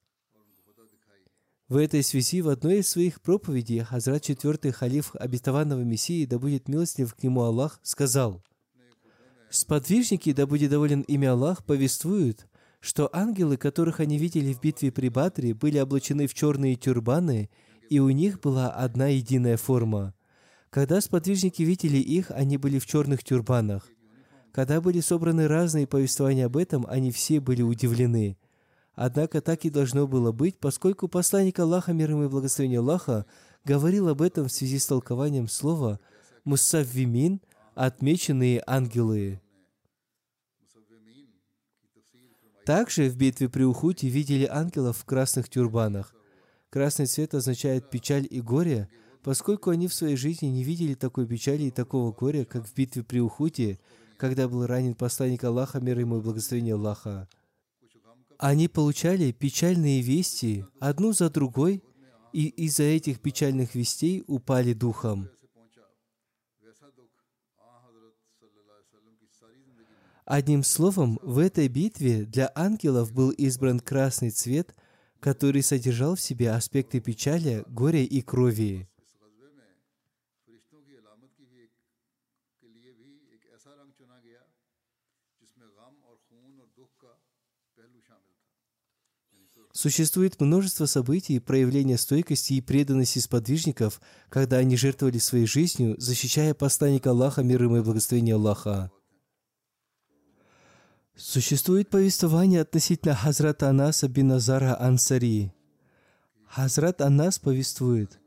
В 1.67 1.77
этой 1.77 2.03
связи 2.03 2.43
в 2.43 2.49
одной 2.49 2.81
из 2.81 2.89
своих 2.89 3.21
проповедей 3.21 3.79
Хазрат 3.79 4.21
четвертый 4.21 4.69
халиф 4.71 5.15
обетованного 5.15 5.81
Мессии, 5.81 6.27
да 6.27 6.37
будет 6.37 6.67
милостив 6.67 7.15
к 7.15 7.23
нему 7.23 7.41
Аллах, 7.41 7.79
сказал, 7.81 8.43
«Сподвижники, 9.49 10.31
да 10.31 10.45
будет 10.45 10.69
доволен 10.69 11.01
ими 11.01 11.27
Аллах, 11.27 11.65
повествуют, 11.65 12.45
что 12.83 13.09
ангелы, 13.13 13.55
которых 13.55 14.01
они 14.01 14.17
видели 14.17 14.53
в 14.53 14.59
битве 14.59 14.91
при 14.91 15.07
Батре, 15.07 15.53
были 15.53 15.79
облачены 15.79 16.27
в 16.27 16.33
черные 16.33 16.75
тюрбаны 16.75 17.49
и 17.89 17.99
у 17.99 18.09
них 18.09 18.41
была 18.41 18.71
одна 18.71 19.07
единая 19.07 19.55
форма. 19.55 20.13
Когда 20.69 20.99
сподвижники 20.99 21.61
видели 21.61 21.97
их, 21.97 22.29
они 22.29 22.57
были 22.57 22.79
в 22.79 22.85
черных 22.85 23.23
тюрбанах. 23.23 23.87
Когда 24.51 24.81
были 24.81 24.99
собраны 24.99 25.47
разные 25.47 25.87
повествования 25.87 26.47
об 26.47 26.57
этом, 26.57 26.85
они 26.89 27.11
все 27.11 27.39
были 27.39 27.61
удивлены. 27.61 28.37
Однако 28.95 29.39
так 29.39 29.63
и 29.63 29.69
должно 29.69 30.05
было 30.05 30.33
быть, 30.33 30.59
поскольку 30.59 31.07
посланник 31.07 31.59
Аллаха, 31.59 31.93
мир 31.93 32.11
ему 32.11 32.25
и 32.25 32.27
благословение 32.27 32.79
Аллаха, 32.79 33.25
говорил 33.63 34.09
об 34.09 34.21
этом 34.21 34.49
в 34.49 34.51
связи 34.51 34.77
с 34.77 34.87
толкованием 34.87 35.47
слова 35.47 36.01
«муссаввимин»– 36.43 37.39
«отмеченные 37.75 38.61
ангелы». 38.67 39.39
Также 42.65 43.09
в 43.09 43.17
битве 43.17 43.49
при 43.49 43.63
Ухуте 43.63 44.07
видели 44.07 44.45
ангелов 44.45 44.97
в 44.97 45.05
красных 45.05 45.49
тюрбанах. 45.49 46.15
Красный 46.69 47.07
цвет 47.07 47.33
означает 47.33 47.89
печаль 47.89 48.25
и 48.29 48.39
горе, 48.39 48.89
поскольку 49.21 49.69
они 49.69 49.87
в 49.87 49.93
своей 49.93 50.15
жизни 50.15 50.47
не 50.47 50.63
видели 50.63 50.93
такой 50.93 51.27
печали 51.27 51.63
и 51.63 51.71
такого 51.71 52.11
горя, 52.13 52.45
как 52.45 52.65
в 52.65 52.73
битве 52.73 53.03
при 53.03 53.19
Ухуте, 53.19 53.79
когда 54.17 54.47
был 54.47 54.65
ранен 54.65 54.95
посланник 54.95 55.43
Аллаха, 55.43 55.81
мир 55.81 55.99
ему 55.99 56.19
и 56.19 56.21
благословение 56.21 56.75
Аллаха. 56.75 57.27
Они 58.37 58.67
получали 58.67 59.31
печальные 59.31 60.01
вести 60.01 60.65
одну 60.79 61.11
за 61.11 61.29
другой, 61.29 61.83
и 62.31 62.47
из-за 62.47 62.83
этих 62.83 63.19
печальных 63.19 63.75
вестей 63.75 64.23
упали 64.25 64.73
духом. 64.73 65.29
Одним 70.25 70.63
словом, 70.63 71.19
в 71.21 71.37
этой 71.37 71.67
битве 71.67 72.23
для 72.25 72.49
ангелов 72.55 73.11
был 73.11 73.31
избран 73.31 73.79
красный 73.79 74.29
цвет, 74.29 74.73
который 75.19 75.61
содержал 75.61 76.15
в 76.15 76.21
себе 76.21 76.51
аспекты 76.51 77.01
печали, 77.01 77.63
горя 77.67 78.03
и 78.03 78.21
крови. 78.21 78.87
Существует 89.75 90.39
множество 90.39 90.85
событий, 90.85 91.39
проявления 91.39 91.97
стойкости 91.97 92.53
и 92.53 92.61
преданности 92.61 93.19
сподвижников, 93.19 93.99
когда 94.29 94.57
они 94.57 94.77
жертвовали 94.77 95.17
своей 95.17 95.47
жизнью, 95.47 95.95
защищая 95.97 96.53
посланника 96.53 97.09
Аллаха, 97.09 97.41
мир 97.41 97.63
ему 97.63 97.77
и 97.77 97.81
благословение 97.81 98.35
Аллаха. 98.35 98.91
Существует 101.15 101.91
повествование 101.91 102.61
относительно 102.61 103.13
Хазрата 103.13 103.69
Анаса 103.69 104.07
бин 104.07 104.29
Назара 104.29 104.75
Ансари. 104.79 105.53
Хазрат 106.47 107.01
Анас 107.01 107.37
повествует, 107.37 108.19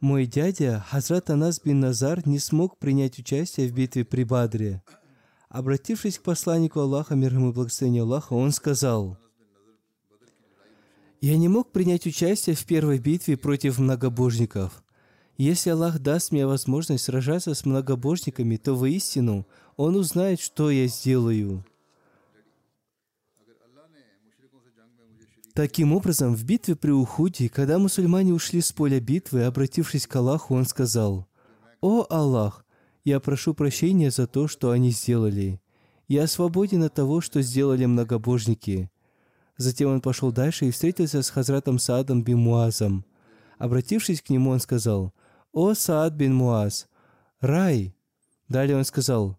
«Мой 0.00 0.26
дядя, 0.26 0.84
Хазрат 0.88 1.30
Анас 1.30 1.60
бин 1.60 1.78
Назар, 1.78 2.26
не 2.26 2.40
смог 2.40 2.76
принять 2.78 3.20
участие 3.20 3.68
в 3.68 3.72
битве 3.72 4.04
при 4.04 4.24
Бадре. 4.24 4.82
Обратившись 5.48 6.18
к 6.18 6.22
посланнику 6.22 6.80
Аллаха, 6.80 7.14
мир 7.14 7.34
ему 7.34 7.50
и 7.50 7.52
благословение 7.52 8.02
Аллаха, 8.02 8.32
он 8.32 8.50
сказал, 8.50 9.16
«Я 11.20 11.36
не 11.36 11.46
мог 11.46 11.70
принять 11.70 12.04
участие 12.04 12.56
в 12.56 12.64
первой 12.66 12.98
битве 12.98 13.36
против 13.36 13.78
многобожников. 13.78 14.82
Если 15.36 15.70
Аллах 15.70 16.00
даст 16.00 16.32
мне 16.32 16.48
возможность 16.48 17.04
сражаться 17.04 17.54
с 17.54 17.64
многобожниками, 17.64 18.56
то 18.56 18.74
воистину 18.74 19.46
Он 19.76 19.94
узнает, 19.94 20.40
что 20.40 20.68
я 20.72 20.88
сделаю». 20.88 21.64
Таким 25.58 25.92
образом, 25.92 26.36
в 26.36 26.44
битве 26.44 26.76
при 26.76 26.92
Ухуде, 26.92 27.48
когда 27.48 27.80
мусульмане 27.80 28.32
ушли 28.32 28.60
с 28.60 28.70
поля 28.70 29.00
битвы, 29.00 29.42
обратившись 29.42 30.06
к 30.06 30.14
Аллаху, 30.14 30.54
он 30.54 30.64
сказал, 30.64 31.26
«О 31.80 32.06
Аллах, 32.08 32.64
я 33.02 33.18
прошу 33.18 33.54
прощения 33.54 34.12
за 34.12 34.28
то, 34.28 34.46
что 34.46 34.70
они 34.70 34.92
сделали. 34.92 35.60
Я 36.06 36.28
свободен 36.28 36.84
от 36.84 36.94
того, 36.94 37.20
что 37.20 37.42
сделали 37.42 37.86
многобожники». 37.86 38.88
Затем 39.56 39.90
он 39.90 40.00
пошел 40.00 40.30
дальше 40.30 40.66
и 40.66 40.70
встретился 40.70 41.22
с 41.22 41.30
Хазратом 41.30 41.80
Саадом 41.80 42.22
бин 42.22 42.38
Муазом. 42.38 43.04
Обратившись 43.58 44.22
к 44.22 44.30
нему, 44.30 44.50
он 44.50 44.60
сказал, 44.60 45.12
«О 45.52 45.74
Саад 45.74 46.12
бин 46.12 46.36
Муаз, 46.36 46.86
рай!» 47.40 47.96
Далее 48.48 48.76
он 48.76 48.84
сказал, 48.84 49.36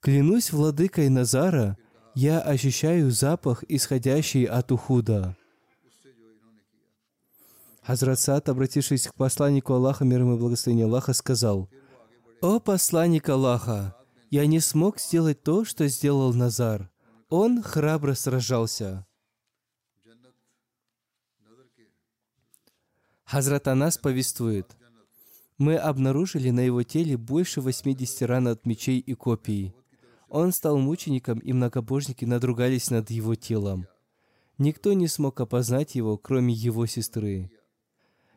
«Клянусь 0.00 0.50
владыкой 0.50 1.08
Назара, 1.10 1.78
я 2.16 2.40
ощущаю 2.40 3.12
запах, 3.12 3.62
исходящий 3.68 4.46
от 4.46 4.72
Ухуда». 4.72 5.36
Хазрат 7.82 8.20
Саад, 8.20 8.48
обратившись 8.48 9.08
к 9.08 9.14
посланнику 9.14 9.72
Аллаха, 9.72 10.04
мир 10.04 10.20
ему 10.20 10.36
и 10.36 10.38
благословение 10.38 10.86
Аллаха, 10.86 11.12
сказал, 11.12 11.68
«О 12.42 12.60
посланник 12.60 13.28
Аллаха, 13.28 13.96
я 14.30 14.46
не 14.46 14.60
смог 14.60 15.00
сделать 15.00 15.42
то, 15.42 15.64
что 15.64 15.88
сделал 15.88 16.32
Назар. 16.34 16.90
Он 17.28 17.62
храбро 17.62 18.14
сражался». 18.14 19.06
Хазрат 23.24 23.68
Анас 23.68 23.96
повествует, 23.96 24.76
«Мы 25.56 25.76
обнаружили 25.76 26.50
на 26.50 26.60
его 26.60 26.82
теле 26.82 27.16
больше 27.16 27.60
80 27.60 28.22
ран 28.22 28.48
от 28.48 28.66
мечей 28.66 28.98
и 28.98 29.14
копий. 29.14 29.74
Он 30.28 30.52
стал 30.52 30.78
мучеником, 30.78 31.38
и 31.38 31.52
многобожники 31.52 32.24
надругались 32.24 32.90
над 32.90 33.10
его 33.10 33.34
телом. 33.34 33.86
Никто 34.58 34.92
не 34.92 35.08
смог 35.08 35.40
опознать 35.40 35.94
его, 35.94 36.16
кроме 36.18 36.54
его 36.54 36.86
сестры. 36.86 37.50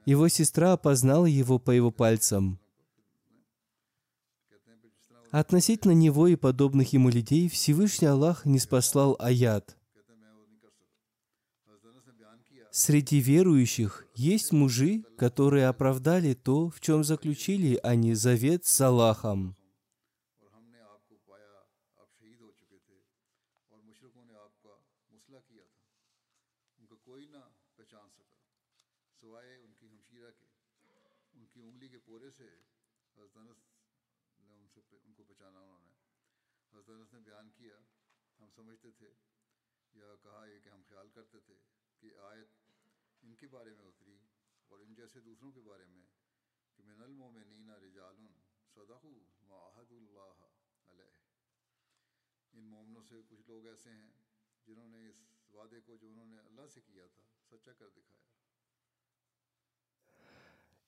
Его 0.05 0.27
сестра 0.27 0.73
опознала 0.73 1.25
его 1.25 1.59
по 1.59 1.71
его 1.71 1.91
пальцам. 1.91 2.59
Относительно 5.31 5.93
него 5.93 6.27
и 6.27 6.35
подобных 6.35 6.93
ему 6.93 7.09
людей 7.09 7.49
Всевышний 7.49 8.07
Аллах 8.07 8.45
не 8.45 8.59
спаслал 8.59 9.15
аят. 9.19 9.77
Среди 12.69 13.19
верующих 13.19 14.05
есть 14.15 14.51
мужи, 14.51 15.03
которые 15.17 15.67
оправдали 15.67 16.33
то, 16.33 16.69
в 16.69 16.79
чем 16.81 17.03
заключили 17.03 17.79
они 17.83 18.13
завет 18.13 18.65
с 18.65 18.81
Аллахом. 18.81 19.55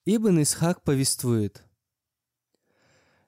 Ибн 0.06 0.42
Исхак 0.42 0.84
повествует, 0.84 1.64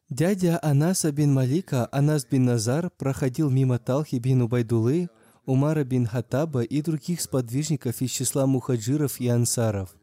Дядя 0.10 0.60
Анаса 0.62 1.12
бин 1.12 1.34
Малика, 1.34 1.90
Анас 1.92 2.26
бин 2.26 2.46
Назар, 2.46 2.90
проходил 2.92 3.50
мимо 3.50 3.78
Талхи 3.78 4.20
бин 4.20 4.42
Убайдулы, 4.42 5.10
Умара 5.48 5.86
бин 5.86 6.06
Хатаба 6.06 6.62
и 6.62 6.82
других 6.82 7.22
сподвижников 7.22 8.02
из 8.02 8.12
числа 8.12 8.46
мухаджиров 8.46 9.22
и 9.22 9.30
ансаров. 9.30 9.96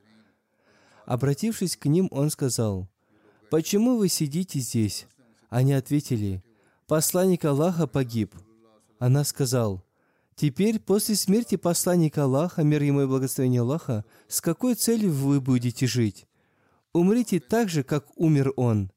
Обратившись 1.05 1.77
к 1.77 1.85
ним, 1.85 2.09
он 2.11 2.31
сказал, 2.31 2.89
«Почему 3.51 3.99
вы 3.99 4.09
сидите 4.09 4.59
здесь?» 4.61 5.07
Они 5.51 5.75
ответили, 5.75 6.43
«Посланник 6.87 7.45
Аллаха 7.45 7.87
погиб». 7.87 8.35
Она 8.99 9.23
сказал, 9.23 9.85
«Теперь, 10.35 10.81
после 10.81 11.15
смерти 11.15 11.57
посланника 11.57 12.25
Аллаха, 12.25 12.63
мир 12.63 12.83
ему 12.83 13.03
и 13.03 13.07
благословение 13.07 13.61
Аллаха, 13.61 14.07
с 14.29 14.41
какой 14.41 14.75
целью 14.75 15.13
вы 15.13 15.43
будете 15.43 15.87
жить? 15.87 16.27
Умрите 16.95 17.39
так 17.39 17.69
же, 17.69 17.83
как 17.83 18.07
умер 18.17 18.55
он». 18.57 18.91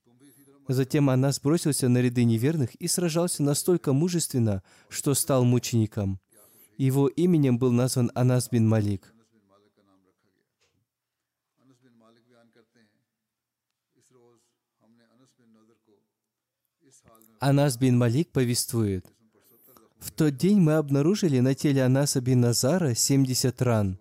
Затем 0.69 1.09
она 1.09 1.33
сбросился 1.33 1.89
на 1.89 1.97
ряды 1.97 2.23
неверных 2.23 2.73
и 2.75 2.87
сражался 2.87 3.43
настолько 3.43 3.91
мужественно, 3.91 4.63
что 4.87 5.13
стал 5.13 5.43
мучеником. 5.43 6.21
Его 6.77 7.07
именем 7.07 7.57
был 7.57 7.71
назван 7.71 8.11
Анас 8.13 8.49
бин 8.49 8.67
Малик. 8.67 9.13
Анас 17.39 17.77
бин 17.77 17.97
Малик 17.97 18.31
повествует, 18.31 19.05
«В 19.99 20.11
тот 20.11 20.37
день 20.37 20.59
мы 20.59 20.73
обнаружили 20.73 21.39
на 21.39 21.55
теле 21.55 21.83
Анаса 21.83 22.21
бин 22.21 22.41
Назара 22.41 22.93
70 22.93 23.61
ран. 23.63 23.99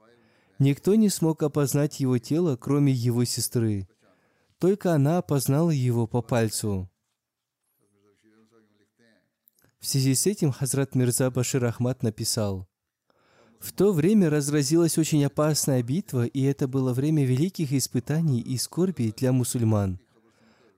Никто 0.59 0.95
не 0.95 1.09
смог 1.09 1.43
опознать 1.43 2.01
его 2.01 2.19
тело, 2.19 2.57
кроме 2.57 2.93
его 2.93 3.25
сестры. 3.25 3.89
Только 4.59 4.95
она 4.95 5.19
опознала 5.19 5.71
его 5.71 6.07
по 6.07 6.23
пальцу. 6.23 6.91
В 9.81 9.87
связи 9.87 10.15
с 10.15 10.27
этим 10.27 10.53
Хазрат 10.53 10.95
Мирза 10.95 11.31
Башир 11.31 11.65
Ахмад 11.65 12.03
написал, 12.03 12.67
«В 13.61 13.73
то 13.73 13.93
время 13.93 14.31
разразилась 14.31 14.99
очень 14.99 15.25
опасная 15.25 15.83
битва, 15.83 16.25
и 16.27 16.43
это 16.43 16.67
было 16.67 16.93
время 16.93 17.25
великих 17.25 17.73
испытаний 17.73 18.41
и 18.41 18.57
скорби 18.59 19.15
для 19.17 19.33
мусульман. 19.33 20.01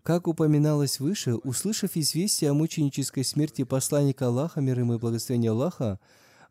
Как 0.02 0.26
упоминалось 0.26 1.00
выше, 1.00 1.34
услышав 1.34 1.96
известие 1.96 2.50
о 2.50 2.54
мученической 2.54 3.24
смерти 3.24 3.64
посланника 3.64 4.28
Аллаха, 4.28 4.60
мир 4.60 4.78
ему 4.78 4.94
и 4.94 4.98
благословения 4.98 5.50
Аллаха, 5.50 6.00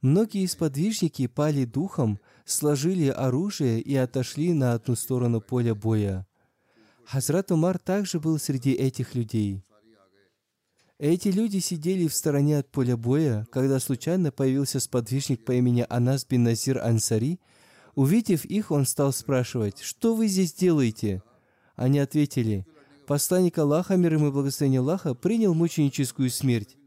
многие 0.02 0.46
сподвижники 0.46 1.28
пали 1.28 1.66
духом, 1.66 2.20
сложили 2.46 3.08
оружие 3.08 3.82
и 3.82 3.96
отошли 3.96 4.54
на 4.54 4.74
одну 4.74 4.96
сторону 4.96 5.42
поля 5.42 5.74
боя. 5.74 6.28
Хазрат 7.06 7.52
Умар 7.52 7.80
также 7.80 8.20
был 8.20 8.38
среди 8.38 8.74
этих 8.74 9.16
людей. 9.16 9.64
Эти 11.00 11.28
люди 11.28 11.60
сидели 11.60 12.08
в 12.08 12.16
стороне 12.16 12.58
от 12.58 12.72
поля 12.72 12.98
боя, 12.98 13.46
когда 13.52 13.80
случайно 13.80 14.32
появился 14.32 14.80
сподвижник 14.80 15.46
по 15.46 15.52
имени 15.52 15.86
Анас 15.90 16.26
бин 16.26 16.44
Назир 16.44 16.80
Ансари. 16.80 17.40
Увидев 17.94 18.46
их, 18.46 18.72
он 18.72 18.86
стал 18.88 19.14
спрашивать, 19.14 19.80
«Что 19.80 20.16
вы 20.16 20.28
здесь 20.28 20.54
делаете?» 20.54 21.22
Они 21.76 22.00
ответили, 22.00 22.66
«Посланник 23.06 23.60
Аллаха, 23.60 23.96
мир 23.96 24.16
ему 24.16 24.30
и 24.30 24.32
благословение 24.32 24.80
Аллаха, 24.80 25.14
принял 25.14 25.54
мученическую 25.54 26.32
смерть. 26.32 26.78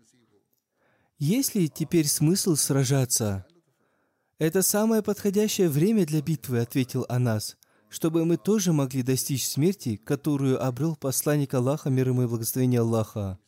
Есть 1.19 1.55
ли 1.55 1.69
теперь 1.69 2.09
смысл 2.09 2.57
сражаться?» 2.57 3.47
«Это 4.39 4.63
самое 4.63 5.03
подходящее 5.03 5.69
время 5.69 6.05
для 6.05 6.21
битвы»,— 6.21 6.59
ответил 6.61 7.07
Анас 7.09 7.57
чтобы 7.93 8.25
мы 8.25 8.37
тоже 8.37 8.73
могли 8.73 9.03
достичь 9.03 9.45
смерти, 9.45 9.97
которую 9.97 10.65
обрел 10.65 10.95
посланник 10.95 11.53
Аллаха, 11.55 11.91
мир 11.91 12.11
ему 12.11 12.23
и 12.23 12.27
благословение 12.27 12.83
Аллаха. 12.83 13.41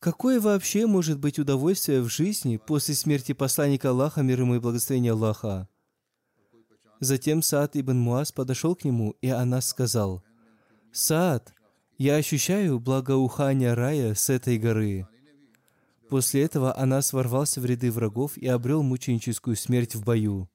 Какое 0.00 0.40
вообще 0.40 0.86
может 0.86 1.18
быть 1.18 1.38
удовольствие 1.38 2.00
в 2.00 2.08
жизни 2.08 2.56
после 2.56 2.94
смерти 2.94 3.32
посланника 3.32 3.90
Аллаха, 3.90 4.22
мир 4.22 4.40
ему 4.40 4.54
и 4.54 4.58
благословение 4.58 5.12
Аллаха? 5.12 5.68
Затем 7.00 7.42
Саад 7.42 7.76
ибн 7.76 7.98
Муаз 7.98 8.32
подошел 8.32 8.74
к 8.74 8.84
нему, 8.84 9.14
и 9.20 9.28
Анас 9.28 9.68
сказал, 9.68 10.22
«Саад, 10.90 11.52
я 11.98 12.16
ощущаю 12.16 12.80
благоухание 12.80 13.74
рая 13.74 14.14
с 14.14 14.30
этой 14.30 14.56
горы». 14.56 15.06
После 16.08 16.44
этого 16.44 16.74
Анас 16.78 17.12
ворвался 17.12 17.60
в 17.60 17.66
ряды 17.66 17.92
врагов 17.92 18.38
и 18.38 18.46
обрел 18.46 18.82
мученическую 18.82 19.54
смерть 19.54 19.94
в 19.94 20.02
бою. 20.02 20.48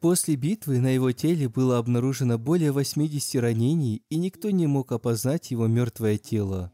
После 0.00 0.34
битвы 0.34 0.80
на 0.80 0.94
его 0.94 1.12
теле 1.12 1.50
было 1.50 1.76
обнаружено 1.76 2.38
более 2.38 2.72
80 2.72 3.42
ранений, 3.42 4.02
и 4.08 4.16
никто 4.16 4.48
не 4.48 4.66
мог 4.66 4.92
опознать 4.92 5.50
его 5.50 5.66
мертвое 5.66 6.16
тело. 6.16 6.72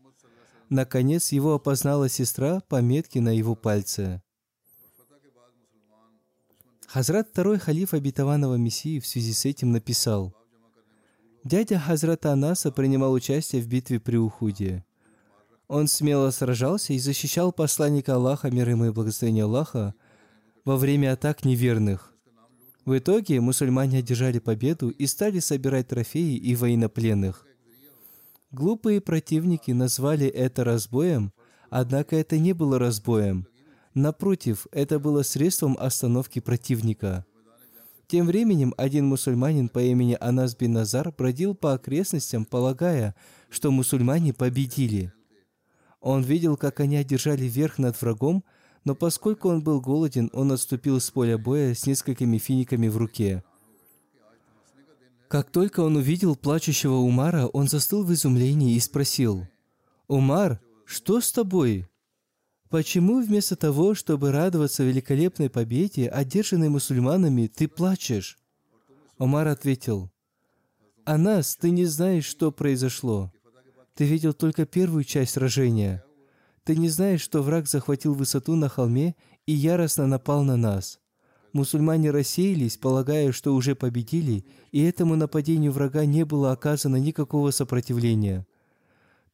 Наконец, 0.71 1.33
его 1.33 1.55
опознала 1.55 2.09
сестра 2.09 2.61
по 2.69 2.81
метке 2.81 3.21
на 3.21 3.37
его 3.37 3.55
пальце. 3.55 4.23
Хазрат 6.87 7.29
второй 7.29 7.59
халиф 7.59 7.93
обетованного 7.93 8.55
Мессии 8.55 9.01
в 9.01 9.07
связи 9.07 9.33
с 9.33 9.45
этим 9.45 9.73
написал, 9.73 10.33
«Дядя 11.43 11.79
Хазрата 11.79 12.33
Анаса 12.33 12.71
принимал 12.71 13.13
участие 13.13 13.61
в 13.61 13.67
битве 13.67 13.99
при 13.99 14.17
Ухуде. 14.17 14.85
Он 15.67 15.89
смело 15.89 16.31
сражался 16.31 16.93
и 16.93 16.99
защищал 16.99 17.53
посланника 17.53 18.15
Аллаха, 18.15 18.51
мир 18.51 18.69
ему 18.69 18.87
и 18.87 18.91
благословение 18.91 19.45
Аллаха, 19.45 19.95
во 20.65 20.77
время 20.77 21.13
атак 21.13 21.45
неверных. 21.45 22.15
В 22.85 22.97
итоге 22.99 23.41
мусульмане 23.41 23.99
одержали 23.99 24.39
победу 24.39 24.91
и 24.91 25.07
стали 25.07 25.41
собирать 25.41 25.89
трофеи 25.89 26.37
и 26.37 26.55
военнопленных. 26.55 27.47
Глупые 28.55 29.01
противники 29.01 29.73
назвали 29.73 30.29
это 30.29 30.63
разбоем, 30.63 31.33
однако 31.71 32.15
это 32.15 32.39
не 32.39 32.53
было 32.53 32.79
разбоем. 32.79 33.49
Напротив, 33.95 34.69
это 34.71 35.01
было 35.01 35.25
средством 35.25 35.77
остановки 35.77 36.39
противника. 36.39 37.27
Тем 38.07 38.27
временем 38.27 38.73
один 38.77 39.07
мусульманин 39.07 39.69
по 39.69 39.81
имени 39.81 40.17
Анас 40.21 40.55
бин 40.55 40.75
Назар 40.75 41.11
бродил 41.11 41.57
по 41.57 41.73
окрестностям, 41.73 42.45
полагая, 42.45 43.17
что 43.51 43.73
мусульмане 43.73 44.33
победили. 44.33 45.13
Он 46.01 46.23
видел, 46.23 46.57
как 46.57 46.79
они 46.79 46.95
одержали 46.97 47.47
верх 47.47 47.79
над 47.79 48.01
врагом, 48.01 48.45
но 48.85 48.95
поскольку 48.95 49.49
он 49.49 49.65
был 49.65 49.81
голоден, 49.81 50.31
он 50.33 50.53
отступил 50.53 51.01
с 51.01 51.11
поля 51.11 51.39
боя 51.39 51.75
с 51.75 51.89
несколькими 51.89 52.39
финиками 52.39 52.87
в 52.87 52.99
руке. 52.99 53.43
Как 55.29 55.51
только 55.51 55.81
он 55.81 55.97
увидел 55.97 56.37
плачущего 56.37 56.95
Умара, 56.95 57.47
он 57.47 57.69
застыл 57.69 58.05
в 58.05 58.13
изумлении 58.13 58.75
и 58.75 58.81
спросил, 58.81 59.47
«Умар, 60.07 60.61
что 60.85 61.21
с 61.21 61.33
тобой? 61.33 61.89
Почему 62.69 63.23
вместо 63.23 63.57
того, 63.57 63.95
чтобы 63.95 64.33
радоваться 64.33 64.85
великолепной 64.85 65.49
победе, 65.49 66.09
одержанной 66.09 66.69
мусульманами, 66.69 67.47
ты 67.47 67.69
плачешь?» 67.69 68.39
Умар 69.19 69.49
ответил, 69.49 70.11
«Анас, 71.05 71.57
ты 71.57 71.71
не 71.71 71.85
знаешь, 71.85 72.25
что 72.25 72.51
произошло. 72.51 73.33
Ты 73.95 74.05
видел 74.05 74.33
только 74.33 74.67
первую 74.67 75.05
часть 75.05 75.33
сражения. 75.33 76.05
Ты 76.65 76.77
не 76.77 76.89
знаешь, 76.89 77.21
что 77.21 77.43
враг 77.43 77.69
захватил 77.69 78.15
высоту 78.15 78.57
на 78.57 78.69
холме 78.69 79.15
и 79.47 79.53
яростно 79.53 80.07
напал 80.07 80.43
на 80.43 80.57
нас. 80.57 80.99
Мусульмане 81.55 82.11
рассеялись, 82.11 82.77
полагая, 82.77 83.31
что 83.31 83.55
уже 83.55 83.77
победили, 83.77 84.45
и 84.73 84.83
этому 84.83 85.15
нападению 85.15 85.71
врага 85.71 86.05
не 86.05 86.25
было 86.25 86.51
оказано 86.51 86.97
никакого 86.97 87.53
сопротивления. 87.53 88.45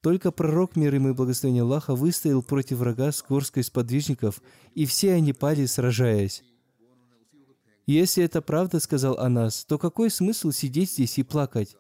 Только 0.03 0.31
пророк, 0.31 0.77
мир 0.77 0.95
ему 0.95 1.09
и 1.09 1.15
благословение 1.15 1.63
Аллаха, 1.63 1.95
выстоял 1.95 2.43
против 2.43 2.77
врага 2.77 3.11
с 3.11 3.25
горской 3.27 3.65
сподвижников, 3.65 4.43
и 4.75 4.85
все 4.85 5.15
они 5.15 5.33
пали, 5.33 5.65
сражаясь. 5.65 6.45
«Если 7.87 8.23
это 8.23 8.43
правда,— 8.43 8.81
сказал 8.81 9.19
Анас,— 9.19 9.65
то 9.69 9.79
какой 9.79 10.11
смысл 10.11 10.51
сидеть 10.51 10.93
здесь 10.93 11.19
и 11.19 11.23
плакать? 11.23 11.75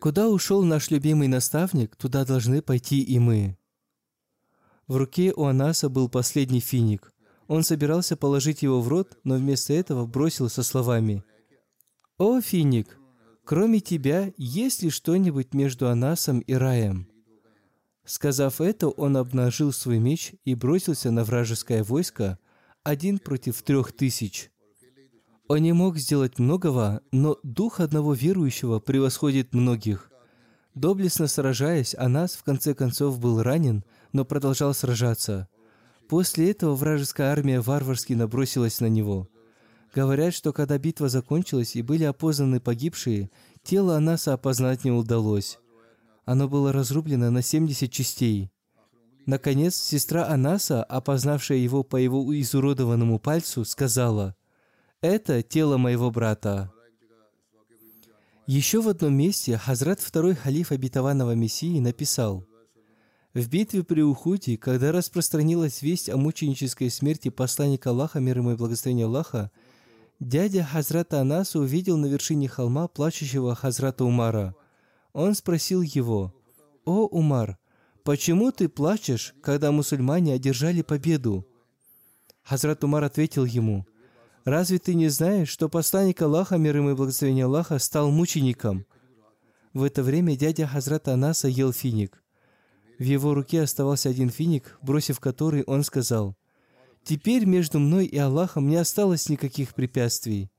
Куда 0.00 0.30
ушел 0.30 0.64
наш 0.64 0.90
любимый 0.90 1.28
наставник, 1.28 1.96
туда 1.96 2.24
должны 2.24 2.62
пойти 2.62 3.02
и 3.02 3.18
мы». 3.18 3.58
В 4.86 4.96
руке 4.96 5.34
у 5.36 5.44
Анаса 5.44 5.90
был 5.90 6.08
последний 6.08 6.60
финик. 6.60 7.13
Он 7.46 7.62
собирался 7.62 8.16
положить 8.16 8.62
его 8.62 8.80
в 8.80 8.88
рот, 8.88 9.18
но 9.24 9.36
вместо 9.36 9.72
этого 9.72 10.06
бросил 10.06 10.48
со 10.48 10.62
словами 10.62 11.22
«О, 12.18 12.40
финик, 12.40 12.98
кроме 13.44 13.80
тебя, 13.80 14.32
есть 14.36 14.82
ли 14.82 14.90
что-нибудь 14.90 15.52
между 15.52 15.88
Анасом 15.88 16.40
и 16.40 16.54
раем?» 16.54 17.08
Сказав 18.04 18.60
это, 18.60 18.88
он 18.88 19.16
обнажил 19.16 19.72
свой 19.72 19.98
меч 19.98 20.34
и 20.44 20.54
бросился 20.54 21.10
на 21.10 21.24
вражеское 21.24 21.82
войско 21.82 22.38
один 22.82 23.18
против 23.18 23.62
трех 23.62 23.92
тысяч. 23.92 24.50
Он 25.48 25.60
не 25.60 25.72
мог 25.72 25.98
сделать 25.98 26.38
многого, 26.38 27.02
но 27.12 27.38
дух 27.42 27.80
одного 27.80 28.14
верующего 28.14 28.78
превосходит 28.78 29.54
многих. 29.54 30.10
Доблестно 30.74 31.28
сражаясь, 31.28 31.94
Анас 31.94 32.34
в 32.34 32.42
конце 32.42 32.74
концов 32.74 33.18
был 33.18 33.42
ранен– 33.42 33.84
но 34.14 34.24
продолжал 34.24 34.72
сражаться. 34.72 35.48
После 36.14 36.52
этого 36.52 36.76
вражеская 36.76 37.32
армия 37.32 37.60
варварски 37.60 38.12
набросилась 38.12 38.78
на 38.78 38.86
него. 38.86 39.28
Говорят, 39.92 40.32
что 40.32 40.52
когда 40.52 40.78
битва 40.78 41.08
закончилась 41.08 41.74
и 41.74 41.82
были 41.82 42.04
опознаны 42.04 42.60
погибшие, 42.60 43.32
тело 43.64 43.96
Анаса 43.96 44.34
опознать 44.34 44.84
не 44.84 44.92
удалось. 44.92 45.58
Оно 46.24 46.48
было 46.48 46.72
разрублено 46.72 47.32
на 47.32 47.42
70 47.42 47.90
частей. 47.90 48.52
Наконец, 49.26 49.74
сестра 49.74 50.28
Анаса, 50.28 50.84
опознавшая 50.84 51.58
его 51.58 51.82
по 51.82 51.96
его 51.96 52.24
изуродованному 52.40 53.18
пальцу, 53.18 53.64
сказала, 53.64 54.36
«Это 55.00 55.42
тело 55.42 55.78
моего 55.78 56.12
брата». 56.12 56.70
Еще 58.46 58.80
в 58.80 58.88
одном 58.88 59.16
месте 59.16 59.58
Хазрат 59.58 59.98
второй 59.98 60.36
халиф 60.36 60.70
обетованного 60.70 61.34
Мессии 61.34 61.80
написал– 61.80 62.46
в 63.34 63.48
битве 63.48 63.82
при 63.82 64.00
Ухуте, 64.00 64.56
когда 64.56 64.92
распространилась 64.92 65.82
весть 65.82 66.08
о 66.08 66.16
мученической 66.16 66.88
смерти 66.88 67.30
посланника 67.30 67.90
Аллаха, 67.90 68.20
мир 68.20 68.38
ему 68.38 68.52
и 68.52 68.56
благословения 68.56 69.06
Аллаха, 69.06 69.50
дядя 70.20 70.62
Хазрата 70.62 71.20
Анаса 71.20 71.58
увидел 71.58 71.96
на 71.96 72.06
вершине 72.06 72.48
холма 72.48 72.86
плачущего 72.86 73.54
Хазрата 73.56 74.04
Умара. 74.04 74.54
Он 75.12 75.34
спросил 75.34 75.82
его, 75.82 76.32
«О, 76.84 77.06
Умар, 77.06 77.58
почему 78.04 78.52
ты 78.52 78.68
плачешь, 78.68 79.34
когда 79.42 79.72
мусульмане 79.72 80.34
одержали 80.34 80.82
победу?» 80.82 81.44
Хазрат 82.44 82.84
Умар 82.84 83.02
ответил 83.02 83.44
ему, 83.44 83.84
«Разве 84.44 84.78
ты 84.78 84.94
не 84.94 85.08
знаешь, 85.08 85.48
что 85.48 85.68
посланник 85.68 86.22
Аллаха, 86.22 86.56
мир 86.56 86.76
ему 86.76 86.90
и 86.90 86.94
благословение 86.94 87.46
Аллаха, 87.46 87.78
стал 87.80 88.10
мучеником?» 88.10 88.86
В 89.72 89.82
это 89.82 90.04
время 90.04 90.36
дядя 90.36 90.68
Хазрата 90.68 91.14
Анаса 91.14 91.48
ел 91.48 91.72
финик. 91.72 92.23
В 93.04 93.06
его 93.06 93.34
руке 93.34 93.60
оставался 93.60 94.08
один 94.08 94.30
финик, 94.30 94.78
бросив 94.80 95.20
который, 95.20 95.62
он 95.64 95.84
сказал, 95.84 96.34
«Теперь 97.02 97.44
между 97.44 97.78
мной 97.78 98.06
и 98.06 98.16
Аллахом 98.16 98.66
не 98.66 98.76
осталось 98.76 99.28
никаких 99.28 99.74
препятствий. 99.74 100.50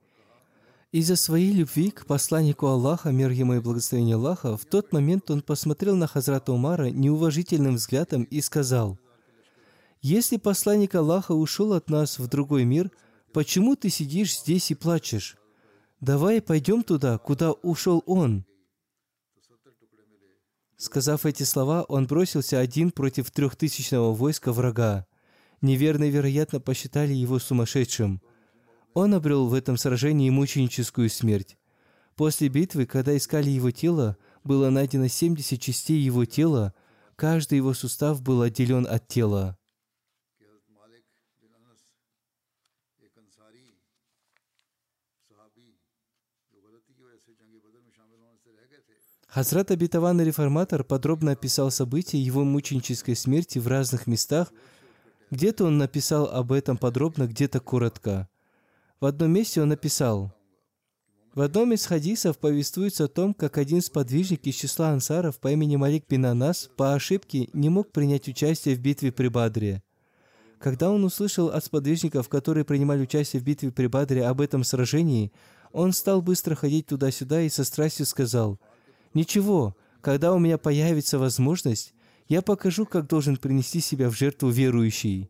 Из-за 0.91 1.15
своей 1.15 1.51
любви 1.51 1.89
к 1.89 2.05
посланнику 2.05 2.67
Аллаха, 2.67 3.09
мир 3.09 3.31
ему 3.31 3.55
и 3.55 3.59
благословение 3.59 4.13
Аллаха, 4.13 4.57
в 4.57 4.65
тот 4.65 4.93
момент 4.93 5.31
он 5.31 5.41
посмотрел 5.41 5.95
на 5.95 6.05
Хазрата 6.05 6.51
Умара 6.51 6.91
неуважительным 6.91 7.77
взглядом 7.77 8.21
и 8.21 8.41
сказал, 8.41 8.99
«Если 10.03 10.37
посланник 10.37 10.93
Аллаха 10.93 11.31
ушел 11.31 11.73
от 11.73 11.89
нас 11.89 12.19
в 12.19 12.27
другой 12.27 12.63
мир, 12.63 12.91
почему 13.33 13.75
ты 13.75 13.89
сидишь 13.89 14.37
здесь 14.37 14.69
и 14.69 14.75
плачешь? 14.75 15.35
Давай 15.99 16.43
пойдем 16.43 16.83
туда, 16.83 17.17
куда 17.17 17.53
ушел 17.53 18.03
он». 18.05 18.45
Сказав 20.77 21.25
эти 21.25 21.43
слова, 21.43 21.83
он 21.83 22.05
бросился 22.05 22.59
один 22.59 22.91
против 22.91 23.31
трехтысячного 23.31 24.13
войска 24.13 24.51
врага. 24.51 25.05
Неверные, 25.61 26.11
вероятно, 26.11 26.59
посчитали 26.59 27.13
его 27.13 27.39
сумасшедшим. 27.39 28.21
Он 28.93 29.13
обрел 29.13 29.47
в 29.47 29.53
этом 29.53 29.77
сражении 29.77 30.29
мученическую 30.29 31.09
смерть. 31.09 31.57
После 32.15 32.49
битвы, 32.49 32.85
когда 32.85 33.15
искали 33.15 33.49
его 33.49 33.71
тело, 33.71 34.17
было 34.43 34.69
найдено 34.69 35.07
70 35.07 35.59
частей 35.61 35.99
его 35.99 36.25
тела, 36.25 36.73
каждый 37.15 37.55
его 37.55 37.73
сустав 37.73 38.21
был 38.21 38.41
отделен 38.41 38.85
от 38.89 39.07
тела. 39.07 39.57
Хазрат 49.27 49.69
Обетованный 49.71 50.23
Реформатор 50.23 50.83
подробно 50.83 51.31
описал 51.31 51.69
события 51.69 52.17
его 52.17 52.45
мученической 52.45 53.15
смерти 53.15 53.59
в 53.59 53.67
разных 53.67 54.07
местах. 54.07 54.53
Где-то 55.29 55.65
он 55.65 55.77
написал 55.77 56.27
об 56.27 56.53
этом 56.53 56.77
подробно, 56.77 57.27
где-то 57.27 57.59
коротко. 57.59 58.29
В 59.01 59.05
одном 59.05 59.31
месте 59.31 59.61
он 59.61 59.69
написал, 59.69 60.33
в 61.35 61.41
одном 61.41 61.73
из 61.73 61.85
хадисов 61.85 62.37
повествуется 62.37 63.03
о 63.03 63.07
том, 63.09 63.33
как 63.33 63.57
один 63.57 63.81
сподвижник 63.81 64.47
из 64.47 64.55
числа 64.55 64.91
ансаров 64.91 65.37
по 65.37 65.51
имени 65.51 65.75
Малик 65.75 66.05
бин 66.07 66.27
Анас 66.27 66.69
по 66.77 66.93
ошибке 66.93 67.49
не 67.51 67.67
мог 67.67 67.91
принять 67.91 68.29
участие 68.29 68.73
в 68.73 68.79
битве 68.79 69.11
при 69.11 69.27
Бадре. 69.27 69.83
Когда 70.59 70.89
он 70.89 71.03
услышал 71.03 71.49
от 71.49 71.65
сподвижников, 71.65 72.29
которые 72.29 72.63
принимали 72.63 73.01
участие 73.01 73.41
в 73.41 73.43
битве 73.43 73.73
при 73.73 73.87
Бадре, 73.87 74.25
об 74.25 74.39
этом 74.39 74.63
сражении, 74.63 75.33
он 75.75 75.91
стал 75.91 76.21
быстро 76.21 76.55
ходить 76.55 76.87
туда-сюда 76.87 77.41
и 77.41 77.49
со 77.49 77.65
страстью 77.65 78.05
сказал, 78.05 78.57
«Ничего, 79.13 79.75
когда 79.99 80.33
у 80.33 80.39
меня 80.39 80.57
появится 80.57 81.19
возможность, 81.19 81.93
я 82.29 82.41
покажу, 82.41 82.85
как 82.85 83.07
должен 83.07 83.35
принести 83.35 83.81
себя 83.81 84.09
в 84.09 84.13
жертву 84.15 84.49
верующий». 84.49 85.29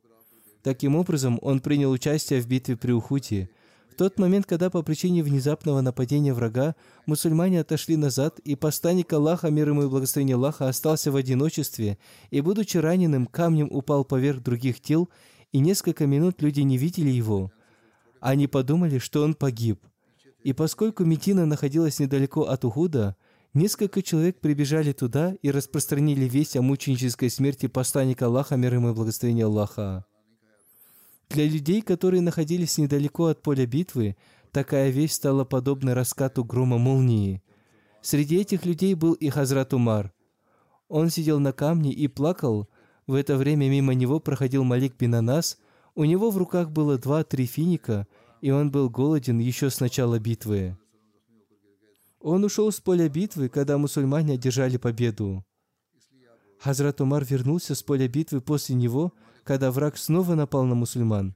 Таким 0.62 0.95
образом, 0.95 1.39
он 1.41 1.62
принял 1.62 1.89
участие 1.89 2.41
в 2.41 2.47
битве 2.47 2.77
при 2.77 2.91
Ухуте. 2.91 3.49
В 3.91 3.95
тот 3.95 4.19
момент, 4.19 4.45
когда 4.45 4.69
по 4.69 4.84
причине 4.84 5.23
внезапного 5.23 5.81
нападения 5.81 6.31
врага 6.31 6.75
мусульмане 7.08 7.62
отошли 7.62 7.97
назад, 7.97 8.38
и 8.39 8.55
посланник 8.55 9.12
Аллаха, 9.13 9.49
мир 9.49 9.69
ему 9.69 9.84
и 9.84 9.88
благословение 9.88 10.36
Аллаха, 10.36 10.69
остался 10.69 11.12
в 11.12 11.15
одиночестве, 11.15 11.97
и, 12.29 12.41
будучи 12.41 12.77
раненым, 12.77 13.25
камнем 13.25 13.67
упал 13.71 14.05
поверх 14.05 14.43
других 14.43 14.79
тел, 14.79 15.10
и 15.51 15.58
несколько 15.58 16.05
минут 16.05 16.43
люди 16.43 16.62
не 16.62 16.77
видели 16.77 17.10
его. 17.10 17.51
Они 18.19 18.45
подумали, 18.45 18.99
что 18.99 19.23
он 19.23 19.34
погиб. 19.34 19.79
И 20.45 20.53
поскольку 20.53 21.03
Медина 21.03 21.47
находилась 21.47 21.97
недалеко 21.97 22.43
от 22.43 22.65
Ухуда, 22.65 23.15
несколько 23.55 24.03
человек 24.03 24.39
прибежали 24.39 24.91
туда 24.91 25.34
и 25.41 25.49
распространили 25.49 26.25
весть 26.25 26.55
о 26.55 26.62
мученической 26.62 27.31
смерти 27.31 27.65
посланника 27.65 28.27
Аллаха, 28.27 28.55
мир 28.55 28.75
ему 28.75 28.91
и 28.91 28.93
благословение 28.93 29.45
Аллаха. 29.45 30.05
Для 31.31 31.45
людей, 31.45 31.81
которые 31.81 32.21
находились 32.21 32.77
недалеко 32.77 33.25
от 33.25 33.41
поля 33.41 33.65
битвы, 33.65 34.17
такая 34.51 34.91
вещь 34.91 35.13
стала 35.13 35.45
подобной 35.45 35.93
раскату 35.93 36.43
грома 36.43 36.77
молнии. 36.77 37.41
Среди 38.03 38.38
этих 38.38 38.67
людей 38.67 38.93
был 38.93 39.13
и 39.13 39.29
Хазрат 39.29 39.73
Умар. 39.73 40.13
Он 40.89 41.10
сидел 41.10 41.39
на 41.39 41.53
камне 41.53 41.91
и 41.91 42.08
плакал. 42.08 42.69
В 43.08 43.15
это 43.15 43.36
время 43.36 43.67
мимо 43.67 43.95
него 43.95 44.19
проходил 44.19 44.63
Малик 44.63 44.95
бин 44.95 45.15
Анас. 45.15 45.58
У 45.95 46.03
него 46.03 46.29
в 46.29 46.38
руках 46.38 46.69
было 46.69 46.99
два-три 46.99 47.47
финика, 47.47 48.05
и 48.45 48.51
он 48.51 48.69
был 48.69 48.91
голоден 48.91 49.39
еще 49.39 49.71
с 49.71 49.79
начала 49.79 50.19
битвы. 50.19 50.77
Он 52.19 52.43
ушел 52.43 52.71
с 52.71 52.79
поля 52.79 53.10
битвы, 53.10 53.49
когда 53.49 53.79
мусульмане 53.79 54.36
одержали 54.36 54.77
победу. 54.77 55.43
Хазрат 56.60 57.01
Умар 57.01 57.25
вернулся 57.25 57.73
с 57.73 57.81
поля 57.81 58.08
битвы 58.08 58.41
после 58.41 58.75
него, 58.75 59.13
когда 59.43 59.71
враг 59.71 59.97
снова 59.97 60.36
напал 60.36 60.63
на 60.65 60.75
мусульман. 60.75 61.36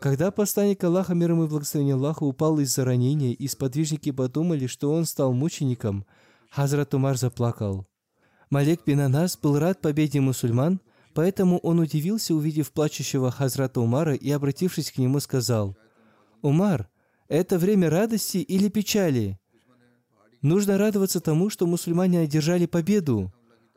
Когда 0.00 0.30
посланник 0.30 0.82
Аллаха, 0.84 1.12
мир 1.12 1.32
ему 1.32 1.44
и 1.44 1.48
благословение 1.48 1.96
Аллаха, 1.96 2.22
упал 2.22 2.58
из-за 2.60 2.86
ранения, 2.86 3.34
и 3.34 3.46
сподвижники 3.46 4.10
подумали, 4.10 4.66
что 4.68 4.90
он 4.90 5.04
стал 5.04 5.34
мучеником, 5.34 6.06
Хазрат 6.50 6.94
Умар 6.94 7.18
заплакал. 7.18 7.86
Малик 8.48 8.86
бин 8.86 9.00
Анас 9.00 9.36
был 9.36 9.58
рад 9.58 9.82
победе 9.82 10.22
мусульман, 10.22 10.80
поэтому 11.18 11.58
он 11.64 11.80
удивился, 11.80 12.32
увидев 12.32 12.70
плачущего 12.70 13.32
Хазрата 13.32 13.80
Умара, 13.80 14.14
и, 14.14 14.30
обратившись 14.30 14.92
к 14.92 14.98
нему, 14.98 15.18
сказал, 15.18 15.76
«Умар, 16.42 16.88
это 17.26 17.58
время 17.58 17.90
радости 17.90 18.36
или 18.38 18.68
печали? 18.68 19.36
Нужно 20.42 20.78
радоваться 20.78 21.18
тому, 21.20 21.50
что 21.50 21.66
мусульмане 21.66 22.20
одержали 22.20 22.66
победу». 22.66 23.32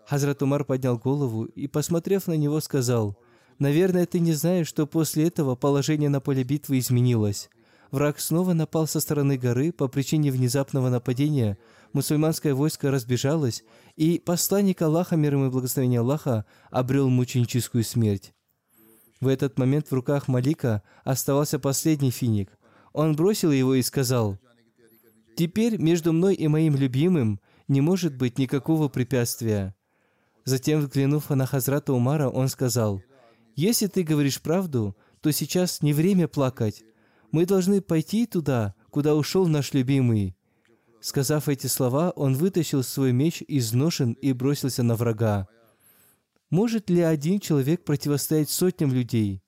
Хазрат 0.05 0.43
Умар 0.43 0.65
поднял 0.65 0.99
голову 0.99 1.45
и, 1.45 1.65
посмотрев 1.65 2.27
на 2.27 2.37
него, 2.37 2.59
сказал, 2.59 3.17
«Наверное, 3.57 4.05
ты 4.05 4.19
не 4.19 4.33
знаешь, 4.33 4.67
что 4.67 4.85
после 4.85 5.25
этого 5.25 5.55
положение 5.55 6.09
на 6.09 6.21
поле 6.21 6.43
битвы 6.43 6.77
изменилось. 6.77 7.49
Враг 7.91 8.21
снова 8.21 8.53
напал 8.53 8.87
со 8.87 9.01
стороны 9.01 9.37
горы 9.37 9.73
по 9.73 9.89
причине 9.89 10.31
внезапного 10.31 10.89
нападения. 10.89 11.57
Мусульманское 11.91 12.53
войско 12.53 12.89
разбежалось, 12.89 13.63
и 13.97 14.17
посланник 14.17 14.81
Аллаха, 14.81 15.17
мир 15.17 15.33
ему 15.33 15.47
и 15.47 15.49
благословение 15.49 15.99
Аллаха, 15.99 16.45
обрел 16.69 17.09
мученическую 17.09 17.83
смерть. 17.83 18.33
В 19.19 19.27
этот 19.27 19.59
момент 19.59 19.91
в 19.91 19.93
руках 19.93 20.29
Малика 20.29 20.83
оставался 21.03 21.59
последний 21.59 22.11
финик. 22.11 22.57
Он 22.93 23.13
бросил 23.13 23.51
его 23.51 23.75
и 23.75 23.81
сказал, 23.81 24.39
«Теперь 25.35 25.77
между 25.77 26.13
мной 26.13 26.33
и 26.35 26.47
моим 26.47 26.77
любимым 26.77 27.41
не 27.67 27.81
может 27.81 28.15
быть 28.15 28.37
никакого 28.37 28.87
препятствия». 28.87 29.75
Затем, 30.45 30.79
взглянув 30.79 31.29
на 31.29 31.45
Хазрата 31.45 31.93
Умара, 31.93 32.29
он 32.29 32.47
сказал, 32.47 33.01
«Если 33.55 33.87
ты 33.87 34.03
говоришь 34.03 34.41
правду, 34.41 34.95
то 35.19 35.31
сейчас 35.31 35.81
не 35.81 35.93
время 35.93 36.27
плакать. 36.27 36.83
Мы 37.31 37.45
должны 37.45 37.81
пойти 37.81 38.25
туда, 38.25 38.75
куда 38.89 39.15
ушел 39.15 39.47
наш 39.47 39.73
любимый». 39.73 40.35
Сказав 40.99 41.49
эти 41.49 41.65
слова, 41.65 42.11
он 42.11 42.35
вытащил 42.35 42.83
свой 42.83 43.11
меч 43.11 43.41
из 43.47 43.73
ножен 43.73 44.13
и 44.13 44.33
бросился 44.33 44.83
на 44.83 44.95
врага. 44.95 45.47
Может 46.51 46.89
ли 46.89 47.01
один 47.01 47.39
человек 47.39 47.83
противостоять 47.83 48.49
сотням 48.49 48.93
людей? 48.93 49.41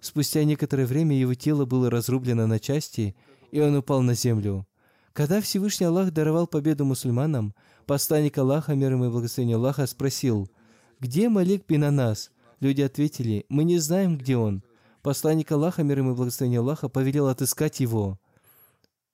Спустя 0.00 0.44
некоторое 0.44 0.86
время 0.86 1.18
его 1.18 1.34
тело 1.34 1.66
было 1.66 1.90
разрублено 1.90 2.46
на 2.46 2.58
части, 2.58 3.16
и 3.50 3.60
он 3.60 3.76
упал 3.76 4.02
на 4.02 4.14
землю. 4.14 4.66
Когда 5.12 5.40
Всевышний 5.40 5.86
Аллах 5.86 6.12
даровал 6.12 6.46
победу 6.46 6.84
мусульманам, 6.84 7.54
посланник 7.86 8.38
Аллаха, 8.38 8.74
мир 8.74 8.92
ему 8.92 9.06
и 9.06 9.10
благословение 9.10 9.56
Аллаха, 9.56 9.86
спросил, 9.86 10.48
«Где 11.00 11.28
Малик 11.28 11.66
бин 11.66 11.84
Анас?» 11.84 12.30
Люди 12.60 12.82
ответили, 12.82 13.44
«Мы 13.48 13.64
не 13.64 13.78
знаем, 13.78 14.16
где 14.16 14.36
он». 14.36 14.62
Посланник 15.08 15.50
Аллаха, 15.50 15.82
мир 15.84 16.00
ему 16.00 16.12
и 16.12 16.14
благословение 16.14 16.60
Аллаха, 16.60 16.90
повелел 16.90 17.28
отыскать 17.28 17.80
его. 17.80 18.18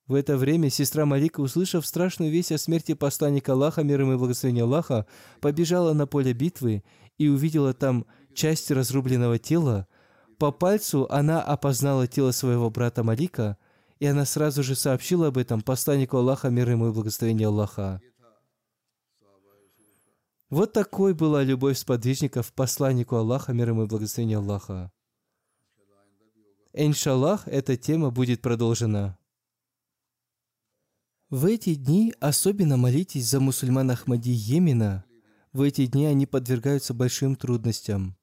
В 0.08 0.14
это 0.14 0.36
время 0.36 0.68
сестра 0.68 1.06
Малика, 1.06 1.38
услышав 1.38 1.86
страшную 1.86 2.32
весть 2.32 2.50
о 2.50 2.58
смерти 2.58 2.94
посланника 2.94 3.52
Аллаха, 3.52 3.84
мир 3.84 4.00
ему 4.00 4.14
и 4.14 4.16
благословение 4.16 4.64
Аллаха, 4.64 5.06
побежала 5.40 5.92
на 5.92 6.08
поле 6.08 6.32
битвы 6.32 6.82
и 7.16 7.28
увидела 7.28 7.74
там 7.74 8.06
часть 8.34 8.72
разрубленного 8.72 9.38
тела. 9.38 9.86
По 10.40 10.50
пальцу 10.50 11.06
она 11.10 11.40
опознала 11.40 12.08
тело 12.08 12.32
своего 12.32 12.70
брата 12.70 13.04
Малика, 13.04 13.56
и 14.00 14.06
она 14.06 14.24
сразу 14.24 14.64
же 14.64 14.74
сообщила 14.74 15.28
об 15.28 15.38
этом 15.38 15.60
посланнику 15.60 16.16
Аллаха, 16.16 16.50
мир 16.50 16.70
ему 16.70 16.88
и 16.88 16.92
благословение 16.92 17.46
Аллаха. 17.46 18.00
Вот 20.50 20.72
такой 20.72 21.14
была 21.14 21.44
любовь 21.44 21.78
сподвижников 21.78 22.52
посланнику 22.52 23.14
Аллаха, 23.14 23.52
мир 23.52 23.68
ему 23.68 23.84
и 23.84 23.86
благословение 23.86 24.38
Аллаха. 24.38 24.90
Иншаллах, 26.76 27.46
эта 27.46 27.76
тема 27.76 28.10
будет 28.10 28.42
продолжена. 28.42 29.16
В 31.30 31.44
эти 31.46 31.76
дни 31.76 32.12
особенно 32.18 32.76
молитесь 32.76 33.28
за 33.28 33.38
мусульман 33.38 33.92
Ахмади 33.92 34.32
Йемена. 34.32 35.04
В 35.52 35.62
эти 35.62 35.86
дни 35.86 36.04
они 36.06 36.26
подвергаются 36.26 36.92
большим 36.92 37.36
трудностям. 37.36 38.16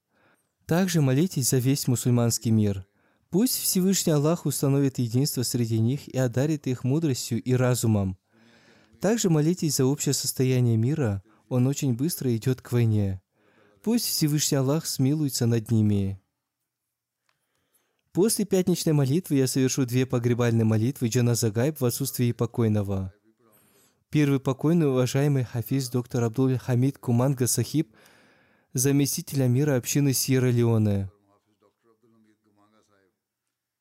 Также 0.65 0.99
молитесь 0.99 1.49
за 1.49 1.59
весь 1.59 1.87
мусульманский 1.87 2.51
мир. 2.51 2.85
Пусть 3.29 3.57
Всевышний 3.57 4.11
Аллах 4.11 4.45
установит 4.45 4.99
единство 4.99 5.43
среди 5.43 5.79
них 5.79 6.09
и 6.09 6.17
одарит 6.17 6.67
их 6.67 6.83
мудростью 6.83 7.41
и 7.41 7.53
разумом. 7.53 8.17
Также 8.99 9.29
молитесь 9.29 9.77
за 9.77 9.85
общее 9.85 10.13
состояние 10.13 10.75
мира, 10.75 11.23
он 11.47 11.67
очень 11.67 11.93
быстро 11.93 12.35
идет 12.35 12.61
к 12.61 12.73
войне. 12.73 13.21
Пусть 13.81 14.07
Всевышний 14.07 14.57
Аллах 14.57 14.85
смилуется 14.85 15.45
над 15.45 15.71
ними. 15.71 16.20
После 18.13 18.43
пятничной 18.43 18.91
молитвы 18.91 19.37
я 19.37 19.47
совершу 19.47 19.85
две 19.85 20.05
погребальные 20.05 20.65
молитвы 20.65 21.07
Джаназагайб 21.07 21.79
в 21.79 21.85
отсутствии 21.85 22.33
покойного. 22.33 23.13
Первый 24.09 24.41
покойный 24.41 24.89
уважаемый 24.89 25.45
хафиз 25.45 25.89
доктор 25.89 26.25
Абдул 26.25 26.57
Хамид 26.57 26.97
Куманга 26.97 27.47
Сахиб, 27.47 27.95
заместитель 28.73 29.47
мира 29.47 29.77
общины 29.77 30.11
Сьерра-Леоне. 30.11 31.09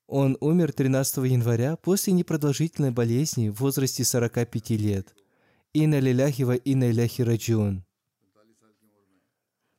Он 0.06 0.36
умер 0.40 0.72
13 0.72 1.18
января 1.28 1.74
после 1.74 2.12
непродолжительной 2.12 2.92
болезни 2.92 3.48
в 3.48 3.60
возрасте 3.60 4.04
45 4.04 4.70
лет. 4.70 5.12
Инна 5.72 5.98
лиляхи 5.98 6.42
ва 6.42 6.54
инна 6.54 6.90
иляхи. 6.92 7.24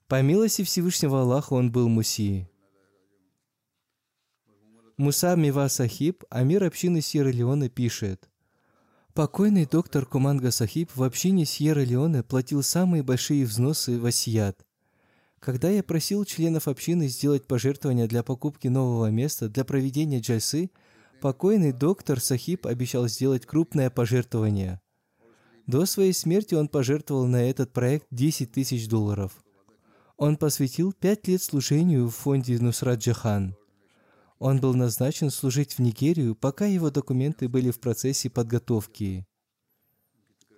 По 0.07 0.21
милости 0.21 0.63
Всевышнего 0.63 1.21
Аллаха 1.21 1.53
он 1.53 1.71
был 1.71 1.87
муси. 1.87 2.50
Муса 5.01 5.35
Мива 5.35 5.67
Сахиб, 5.67 6.23
амир 6.29 6.63
общины 6.63 7.01
Сьерра-Леоне, 7.01 7.69
пишет, 7.69 8.29
Покойный 9.15 9.65
доктор 9.65 10.05
Куманга 10.05 10.51
Сахиб 10.51 10.91
в 10.93 11.01
общине 11.01 11.43
Сьерра-Леоне 11.43 12.21
платил 12.21 12.61
самые 12.61 13.01
большие 13.01 13.45
взносы 13.45 13.97
в 13.97 14.05
Асият. 14.05 14.63
Когда 15.39 15.71
я 15.71 15.81
просил 15.81 16.23
членов 16.23 16.67
общины 16.67 17.07
сделать 17.07 17.47
пожертвования 17.47 18.07
для 18.07 18.21
покупки 18.21 18.67
нового 18.67 19.09
места 19.09 19.49
для 19.49 19.65
проведения 19.65 20.19
джальсы, 20.19 20.69
покойный 21.19 21.71
доктор 21.71 22.19
Сахиб 22.19 22.67
обещал 22.67 23.07
сделать 23.07 23.47
крупное 23.47 23.89
пожертвование. 23.89 24.81
До 25.65 25.87
своей 25.87 26.13
смерти 26.13 26.53
он 26.53 26.67
пожертвовал 26.67 27.25
на 27.25 27.49
этот 27.49 27.73
проект 27.73 28.05
10 28.11 28.51
тысяч 28.51 28.87
долларов. 28.87 29.43
Он 30.17 30.37
посвятил 30.37 30.93
пять 30.93 31.27
лет 31.27 31.41
служению 31.41 32.07
в 32.07 32.11
фонде 32.11 32.59
Нусрат 32.59 32.99
Джахан– 32.99 33.55
он 34.41 34.59
был 34.59 34.73
назначен 34.73 35.29
служить 35.29 35.73
в 35.73 35.79
Нигерию, 35.83 36.33
пока 36.33 36.65
его 36.65 36.89
документы 36.89 37.47
были 37.47 37.69
в 37.69 37.79
процессе 37.79 38.27
подготовки. 38.27 39.27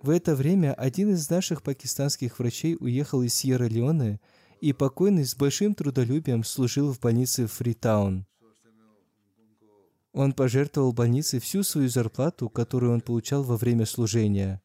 В 0.00 0.08
это 0.08 0.34
время 0.34 0.72
один 0.72 1.10
из 1.10 1.28
наших 1.28 1.62
пакистанских 1.62 2.38
врачей 2.38 2.78
уехал 2.80 3.20
из 3.22 3.34
Сьерра-Леоне 3.34 4.20
и 4.62 4.72
покойный 4.72 5.26
с 5.26 5.36
большим 5.36 5.74
трудолюбием 5.74 6.44
служил 6.44 6.94
в 6.94 6.98
больнице 6.98 7.46
Фритаун. 7.46 8.26
Он 10.14 10.32
пожертвовал 10.32 10.94
больнице 10.94 11.38
всю 11.38 11.62
свою 11.62 11.90
зарплату, 11.90 12.48
которую 12.48 12.94
он 12.94 13.02
получал 13.02 13.42
во 13.42 13.58
время 13.58 13.84
служения. 13.84 14.62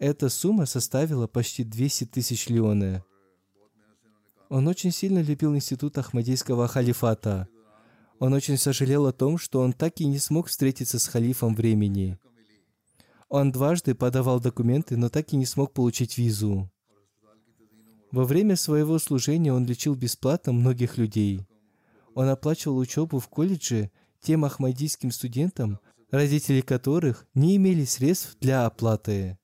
Эта 0.00 0.28
сумма 0.28 0.66
составила 0.66 1.28
почти 1.28 1.62
200 1.62 2.06
тысяч 2.06 2.48
леоне. 2.48 3.04
Он 4.48 4.66
очень 4.66 4.90
сильно 4.90 5.22
любил 5.22 5.54
институт 5.54 5.96
Ахмадийского 5.98 6.66
халифата– 6.66 7.46
он 8.18 8.32
очень 8.32 8.56
сожалел 8.56 9.06
о 9.06 9.12
том, 9.12 9.38
что 9.38 9.60
он 9.60 9.72
так 9.72 10.00
и 10.00 10.06
не 10.06 10.18
смог 10.18 10.48
встретиться 10.48 10.98
с 10.98 11.06
халифом 11.06 11.54
времени. 11.54 12.18
Он 13.28 13.52
дважды 13.52 13.94
подавал 13.94 14.40
документы, 14.40 14.96
но 14.96 15.08
так 15.08 15.32
и 15.32 15.36
не 15.36 15.46
смог 15.46 15.72
получить 15.72 16.16
визу. 16.16 16.70
Во 18.12 18.24
время 18.24 18.56
своего 18.56 18.98
служения 18.98 19.52
он 19.52 19.66
лечил 19.66 19.94
бесплатно 19.94 20.52
многих 20.52 20.96
людей. 20.96 21.46
Он 22.14 22.28
оплачивал 22.28 22.78
учебу 22.78 23.18
в 23.18 23.28
колледже 23.28 23.90
тем 24.22 24.44
ахмадийским 24.44 25.10
студентам, 25.10 25.80
родители 26.10 26.60
которых 26.60 27.26
не 27.34 27.56
имели 27.56 27.84
средств 27.84 28.36
для 28.40 28.64
оплаты. 28.64 29.38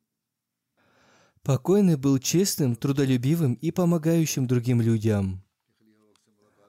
Покойный 1.43 1.97
был 1.97 2.19
честным, 2.19 2.77
трудолюбивым 2.77 3.55
и 3.55 3.73
помогающим 3.73 4.47
другим 4.47 4.81
людям. 4.81 5.43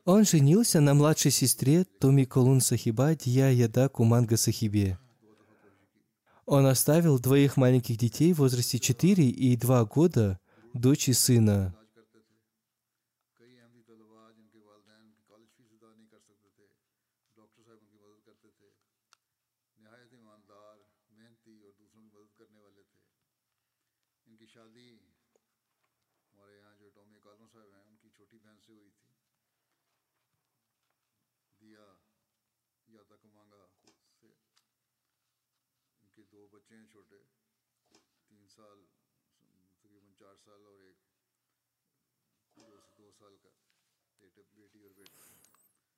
Он 0.05 0.25
женился 0.25 0.81
на 0.81 0.93
младшей 0.93 1.31
сестре 1.31 1.85
Томи 1.85 2.25
Колун 2.25 2.59
Сахиба 2.59 3.15
Дия 3.15 3.51
Яда 3.51 3.87
Куманга 3.87 4.35
Сахибе. 4.35 4.99
Он 6.45 6.65
оставил 6.65 7.19
двоих 7.19 7.55
маленьких 7.55 7.97
детей 7.97 8.33
в 8.33 8.39
возрасте 8.39 8.79
4 8.79 9.29
и 9.29 9.55
2 9.55 9.85
года, 9.85 10.39
дочь 10.73 11.07
и 11.07 11.13
сына. 11.13 11.73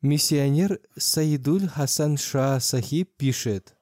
Миссионер 0.02 0.80
Саидуль 0.96 1.68
Хасан 1.68 2.18
Ша 2.18 2.60
Сахиб 2.60 3.16
пишет, 3.18 3.76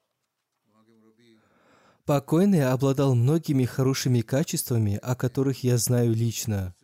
Покойный 2.05 2.69
обладал 2.69 3.15
многими 3.15 3.63
хорошими 3.63 4.19
качествами, 4.21 4.99
о 5.01 5.15
которых 5.15 5.63
я 5.63 5.77
знаю 5.77 6.13
лично. 6.13 6.75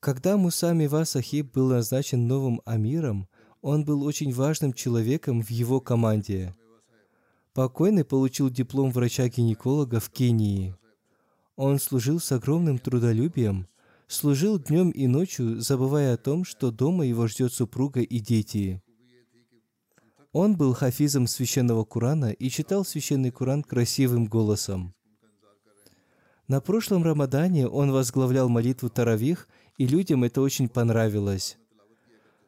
Когда 0.00 0.38
Муса 0.38 0.72
Мива 0.72 1.04
Сахиб 1.04 1.52
был 1.52 1.68
назначен 1.68 2.26
новым 2.26 2.62
амиром, 2.64 3.28
он 3.60 3.84
был 3.84 4.02
очень 4.02 4.32
важным 4.32 4.72
человеком 4.72 5.42
в 5.42 5.50
его 5.50 5.80
команде. 5.80 6.54
Покойный 7.54 8.04
получил 8.04 8.50
диплом 8.50 8.90
врача-гинеколога 8.90 10.00
в 10.00 10.10
Кении. 10.10 10.74
Он 11.54 11.78
служил 11.78 12.18
с 12.18 12.32
огромным 12.32 12.78
трудолюбием, 12.78 13.68
служил 14.08 14.58
днем 14.58 14.90
и 14.90 15.06
ночью, 15.06 15.60
забывая 15.60 16.14
о 16.14 16.16
том, 16.16 16.44
что 16.44 16.72
дома 16.72 17.06
его 17.06 17.28
ждет 17.28 17.52
супруга 17.52 18.00
и 18.00 18.18
дети. 18.18 18.82
Он 20.32 20.56
был 20.56 20.74
хафизом 20.74 21.28
священного 21.28 21.84
Курана 21.84 22.32
и 22.32 22.50
читал 22.50 22.84
священный 22.84 23.30
Куран 23.30 23.62
красивым 23.62 24.26
голосом. 24.26 24.92
На 26.48 26.60
прошлом 26.60 27.04
Рамадане 27.04 27.68
он 27.68 27.92
возглавлял 27.92 28.48
молитву 28.48 28.90
Таравих, 28.90 29.46
и 29.78 29.86
людям 29.86 30.24
это 30.24 30.42
очень 30.42 30.68
понравилось. 30.68 31.56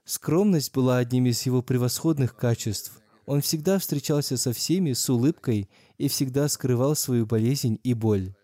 Скромность 0.05 0.75
была 0.75 0.99
одним 0.99 1.27
из 1.27 1.43
его 1.47 1.63
превосходных 1.63 2.35
качеств. 2.35 3.01
Он 3.27 3.41
всегда 3.41 3.79
встречался 3.79 4.37
со 4.37 4.53
всеми 4.53 4.93
с 4.93 5.11
улыбкой 5.11 5.69
и 5.99 6.09
всегда 6.09 6.49
скрывал 6.49 6.95
свою 6.95 7.27
болезнь 7.27 7.81
и 7.83 7.93
боль. 7.93 8.35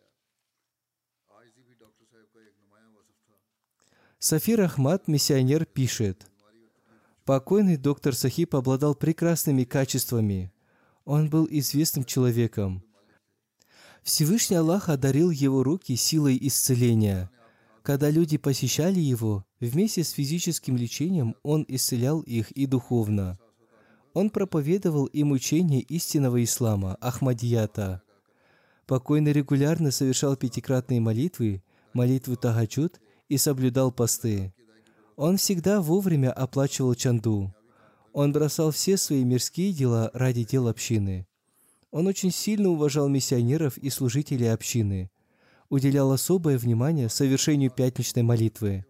Сафир 4.18 4.60
Ахмад, 4.60 5.08
миссионер, 5.08 5.64
пишет, 5.64 6.26
«Покойный 7.24 7.76
доктор 7.76 8.14
Сахиб 8.14 8.54
обладал 8.54 8.94
прекрасными 8.94 9.64
качествами. 9.64 10.52
Он 11.04 11.28
был 11.28 11.46
известным 11.50 12.04
человеком. 12.04 12.84
Всевышний 14.02 14.56
Аллах 14.56 14.88
одарил 14.88 15.30
его 15.30 15.62
руки 15.62 15.94
силой 15.94 16.38
исцеления. 16.40 17.30
Когда 17.82 18.10
люди 18.10 18.36
посещали 18.36 18.98
его, 18.98 19.44
вместе 19.60 20.02
с 20.02 20.10
физическим 20.10 20.76
лечением 20.76 21.36
он 21.42 21.64
исцелял 21.68 22.20
их 22.20 22.50
и 22.52 22.66
духовно. 22.66 23.38
Он 24.14 24.30
проповедовал 24.30 25.06
им 25.06 25.32
учение 25.32 25.80
истинного 25.80 26.42
ислама, 26.42 26.96
Ахмадията. 27.00 28.02
Покойный 28.86 29.32
регулярно 29.32 29.90
совершал 29.90 30.36
пятикратные 30.36 31.00
молитвы, 31.00 31.62
молитву 31.94 32.36
Тахаджуд– 32.36 33.00
и 33.32 33.38
соблюдал 33.38 33.90
посты. 33.90 34.52
Он 35.16 35.38
всегда 35.38 35.80
вовремя 35.80 36.30
оплачивал 36.30 36.94
чанду. 36.94 37.54
Он 38.12 38.30
бросал 38.30 38.70
все 38.72 38.98
свои 38.98 39.24
мирские 39.24 39.72
дела 39.72 40.10
ради 40.12 40.44
дел 40.44 40.68
общины. 40.68 41.26
Он 41.90 42.06
очень 42.08 42.30
сильно 42.30 42.68
уважал 42.68 43.08
миссионеров 43.08 43.78
и 43.78 43.88
служителей 43.88 44.52
общины, 44.52 45.10
уделял 45.70 46.12
особое 46.12 46.58
внимание 46.58 47.08
совершению 47.08 47.70
пятничной 47.70 48.22
молитвы. 48.22 48.84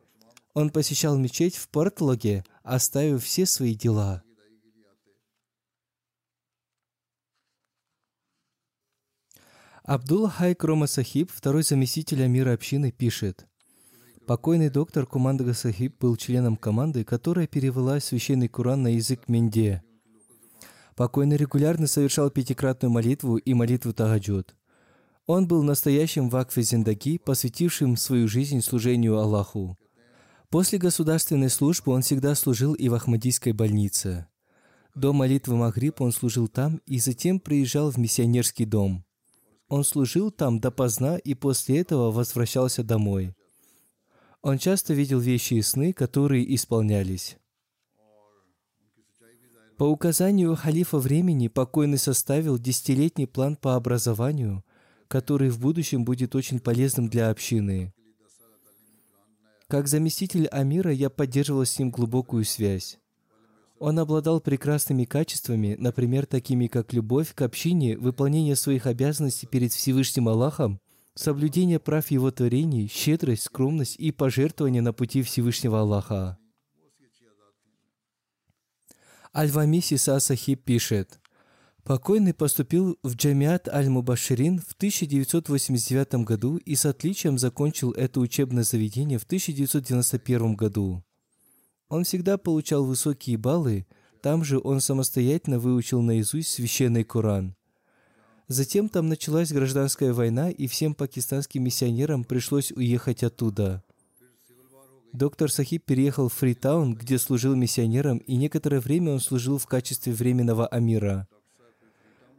Он 0.55 0.70
посещал 0.70 1.16
мечеть 1.16 1.55
в 1.55 1.68
Портлоге, 1.68 2.45
оставив 2.64 3.23
все 3.23 3.47
свои 3.47 3.77
дела. 3.77 4.25
Абдулла 9.85 10.30
Хайк 10.30 10.64
Рома 10.64 10.87
Сахиб, 10.87 11.30
второй 11.33 11.62
заместитель 11.62 12.22
амира 12.22 12.53
общины, 12.53 12.93
пишет– 12.93 13.47
Покойный 14.26 14.70
доктор 14.70 15.05
Куманда 15.05 15.53
Сахиб 15.53 15.99
был 15.99 16.16
членом 16.16 16.57
команды, 16.57 17.03
которая 17.03 17.49
перевела 17.49 17.99
священный 17.99 18.47
Куран 18.47 18.85
на 18.85 18.95
язык 18.95 19.28
Менде. 19.28 19.83
Покойный 20.95 21.37
регулярно 21.37 21.89
совершал 21.89 22.30
пятикратную 22.30 22.93
молитву 22.93 23.37
и 23.37 23.53
молитву 23.53 23.93
Тагаджуд. 23.93 24.55
Он 25.26 25.49
был 25.49 25.64
настоящим 25.64 26.28
вакфе 26.28 26.62
Зиндаги, 26.62 27.18
посвятившим 27.18 27.97
свою 27.97 28.28
жизнь 28.28 28.61
служению 28.61 29.18
Аллаху. 29.18 29.76
После 30.51 30.78
государственной 30.78 31.51
службы 31.51 31.91
он 31.93 32.03
всегда 32.03 32.37
служил 32.37 32.74
и 32.74 32.89
в 32.89 32.95
Ахмадийской 32.95 33.53
больнице. 33.53 34.26
До 34.95 35.12
молитвы 35.12 35.57
Магриб 35.57 36.01
он 36.01 36.12
служил 36.12 36.47
там 36.47 36.80
и 36.87 37.01
затем 37.01 37.41
приезжал 37.41 37.91
в 37.91 37.97
миссионерский 37.97 38.66
дом. 38.66 39.05
Он 39.73 39.85
служил 39.85 40.31
там 40.31 40.61
допоздна 40.61 41.16
и 41.16 41.33
после 41.33 41.79
этого 41.79 42.11
возвращался 42.11 42.85
домой. 42.85 43.35
Он 44.43 44.59
часто 44.59 44.93
видел 44.93 45.18
вещи 45.18 45.55
и 45.55 45.62
сны, 45.62 45.95
которые 45.95 46.55
исполнялись. 46.55 47.39
По 49.79 49.85
указанию 49.85 50.55
халифа 50.57 50.99
времени 50.99 51.49
покойный 51.49 51.97
составил 51.97 52.59
десятилетний 52.59 53.27
план 53.27 53.57
по 53.57 53.75
образованию, 53.75 54.62
который 55.09 55.49
в 55.49 55.59
будущем 55.59 56.05
будет 56.05 56.35
очень 56.35 56.61
полезным 56.61 57.09
для 57.09 57.31
общины. 57.31 57.95
Как 59.68 59.89
заместитель 59.89 60.49
Амира 60.49 60.93
я 60.93 61.09
поддерживал 61.09 61.64
с 61.64 61.79
ним 61.79 61.91
глубокую 61.91 62.45
связь. 62.45 62.99
Он 63.83 63.99
обладал 63.99 64.41
прекрасными 64.41 65.03
качествами, 65.03 65.74
например, 65.76 66.26
такими 66.26 66.68
как 66.68 66.93
любовь 66.93 67.35
к 67.35 67.43
общине, 67.43 67.99
выполнение 67.99 68.55
своих 68.55 68.87
обязанностей 68.87 69.49
перед 69.49 69.72
Всевышним 69.72 70.28
Аллахом, 70.28 70.78
соблюдение 71.16 71.80
прав 71.80 72.09
Его 72.12 72.30
творений, 72.30 72.87
щедрость, 72.87 73.43
скромность 73.43 73.97
и 73.97 74.12
пожертвование 74.12 74.83
на 74.83 74.93
пути 74.93 75.22
Всевышнего 75.22 75.80
Аллаха. 75.80 76.39
Аль-Вамиси 79.35 79.97
Сахиб 79.97 80.62
пишет, 80.62 81.20
Покойный 81.83 82.35
поступил 82.35 83.01
в 83.03 83.16
Джамиат 83.16 83.66
Аль-Мубаширин 83.66 84.61
в 84.61 84.74
1989 84.74 86.24
году 86.24 86.57
и 86.59 86.76
с 86.76 86.87
отличием 86.87 87.37
закончил 87.37 87.91
это 87.91 88.20
учебное 88.20 88.62
заведение 88.62 89.18
в 89.18 89.24
1991 89.24 90.55
году. 90.55 91.03
Он 91.93 92.05
всегда 92.05 92.38
получал 92.38 92.86
высокие 92.86 93.36
баллы, 93.36 93.84
там 94.22 94.45
же 94.45 94.59
он 94.59 94.80
самостоятельно 94.80 95.59
выучил 95.59 96.01
наизусть 96.01 96.49
священный 96.49 97.05
Коран. 97.05 97.55
Затем 98.49 98.88
там 98.88 99.11
началась 99.11 99.53
гражданская 99.53 100.14
война, 100.14 100.49
и 100.49 100.68
всем 100.68 100.95
пакистанским 100.95 101.62
миссионерам 101.62 102.24
пришлось 102.24 102.72
уехать 102.72 103.22
оттуда. 103.22 103.84
Доктор 105.12 105.53
Сахиб 105.53 105.84
переехал 105.84 106.30
в 106.30 106.32
Фритаун, 106.32 106.95
где 106.95 107.18
служил 107.18 107.55
миссионером, 107.55 108.16
и 108.16 108.36
некоторое 108.36 108.80
время 108.80 109.12
он 109.12 109.20
служил 109.20 109.59
в 109.59 109.66
качестве 109.66 110.14
временного 110.14 110.66
амира. 110.66 111.28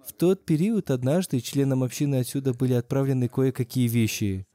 В 0.03 0.13
тот 0.13 0.45
период 0.45 0.89
однажды 0.89 1.41
членам 1.41 1.83
общины 1.83 2.15
отсюда 2.15 2.55
были 2.55 2.73
отправлены 2.73 3.27
кое-какие 3.27 3.87
вещи. 3.87 4.47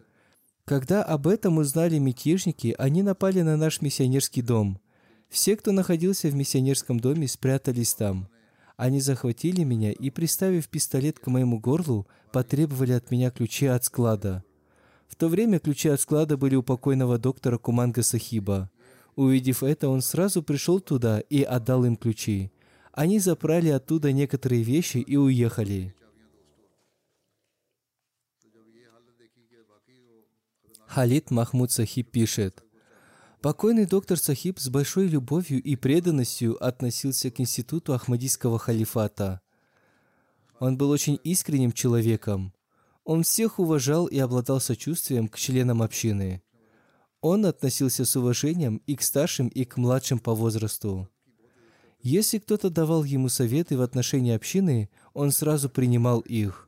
Когда 0.64 1.04
об 1.04 1.28
этом 1.28 1.58
узнали 1.58 1.98
мятежники, 1.98 2.74
они 2.76 3.04
напали 3.04 3.42
на 3.42 3.56
наш 3.56 3.80
миссионерский 3.80 4.42
дом. 4.42 4.80
Все, 5.28 5.56
кто 5.56 5.72
находился 5.72 6.28
в 6.28 6.34
миссионерском 6.34 7.00
доме, 7.00 7.28
спрятались 7.28 7.94
там. 7.94 8.28
Они 8.76 9.00
захватили 9.00 9.62
меня 9.62 9.92
и, 9.92 10.10
приставив 10.10 10.68
пистолет 10.68 11.18
к 11.18 11.26
моему 11.26 11.58
горлу, 11.58 12.06
потребовали 12.32 12.92
от 12.92 13.10
меня 13.10 13.30
ключи 13.30 13.66
от 13.66 13.84
склада. 13.84 14.44
В 15.06 15.16
то 15.16 15.28
время 15.28 15.58
ключи 15.58 15.88
от 15.88 16.00
склада 16.00 16.36
были 16.36 16.54
у 16.54 16.62
покойного 16.62 17.18
доктора 17.18 17.58
Куманга 17.58 18.02
Сахиба. 18.02 18.70
Увидев 19.16 19.62
это, 19.62 19.88
он 19.88 20.00
сразу 20.00 20.42
пришел 20.42 20.80
туда 20.80 21.20
и 21.20 21.42
отдал 21.42 21.84
им 21.84 21.96
ключи. 21.96 22.52
Они 22.92 23.18
забрали 23.18 23.68
оттуда 23.68 24.12
некоторые 24.12 24.62
вещи 24.62 24.98
и 24.98 25.16
уехали. 25.16 25.94
Халид 30.86 31.30
Махмуд 31.30 31.70
Сахиб 31.70 32.10
пишет– 32.10 32.62
Покойный 33.40 33.86
доктор 33.86 34.18
Сахиб 34.18 34.58
с 34.58 34.68
большой 34.68 35.06
любовью 35.06 35.62
и 35.62 35.76
преданностью 35.76 36.62
относился 36.64 37.30
к 37.30 37.38
институту 37.38 37.94
Ахмадийского 37.94 38.58
халифата. 38.58 39.40
Он 40.58 40.76
был 40.76 40.90
очень 40.90 41.20
искренним 41.22 41.70
человеком. 41.70 42.52
Он 43.04 43.22
всех 43.22 43.60
уважал 43.60 44.06
и 44.06 44.18
обладал 44.18 44.60
сочувствием 44.60 45.28
к 45.28 45.38
членам 45.38 45.82
общины. 45.82 46.42
Он 47.20 47.46
относился 47.46 48.04
с 48.04 48.16
уважением 48.16 48.82
и 48.86 48.96
к 48.96 49.02
старшим, 49.02 49.46
и 49.46 49.64
к 49.64 49.76
младшим 49.76 50.18
по 50.18 50.34
возрасту. 50.34 51.08
Если 52.00 52.38
кто-то 52.38 52.70
давал 52.70 53.04
ему 53.04 53.28
советы 53.28 53.78
в 53.78 53.82
отношении 53.82 54.34
общины, 54.34 54.90
он 55.14 55.30
сразу 55.30 55.70
принимал 55.70 56.20
их. 56.20 56.67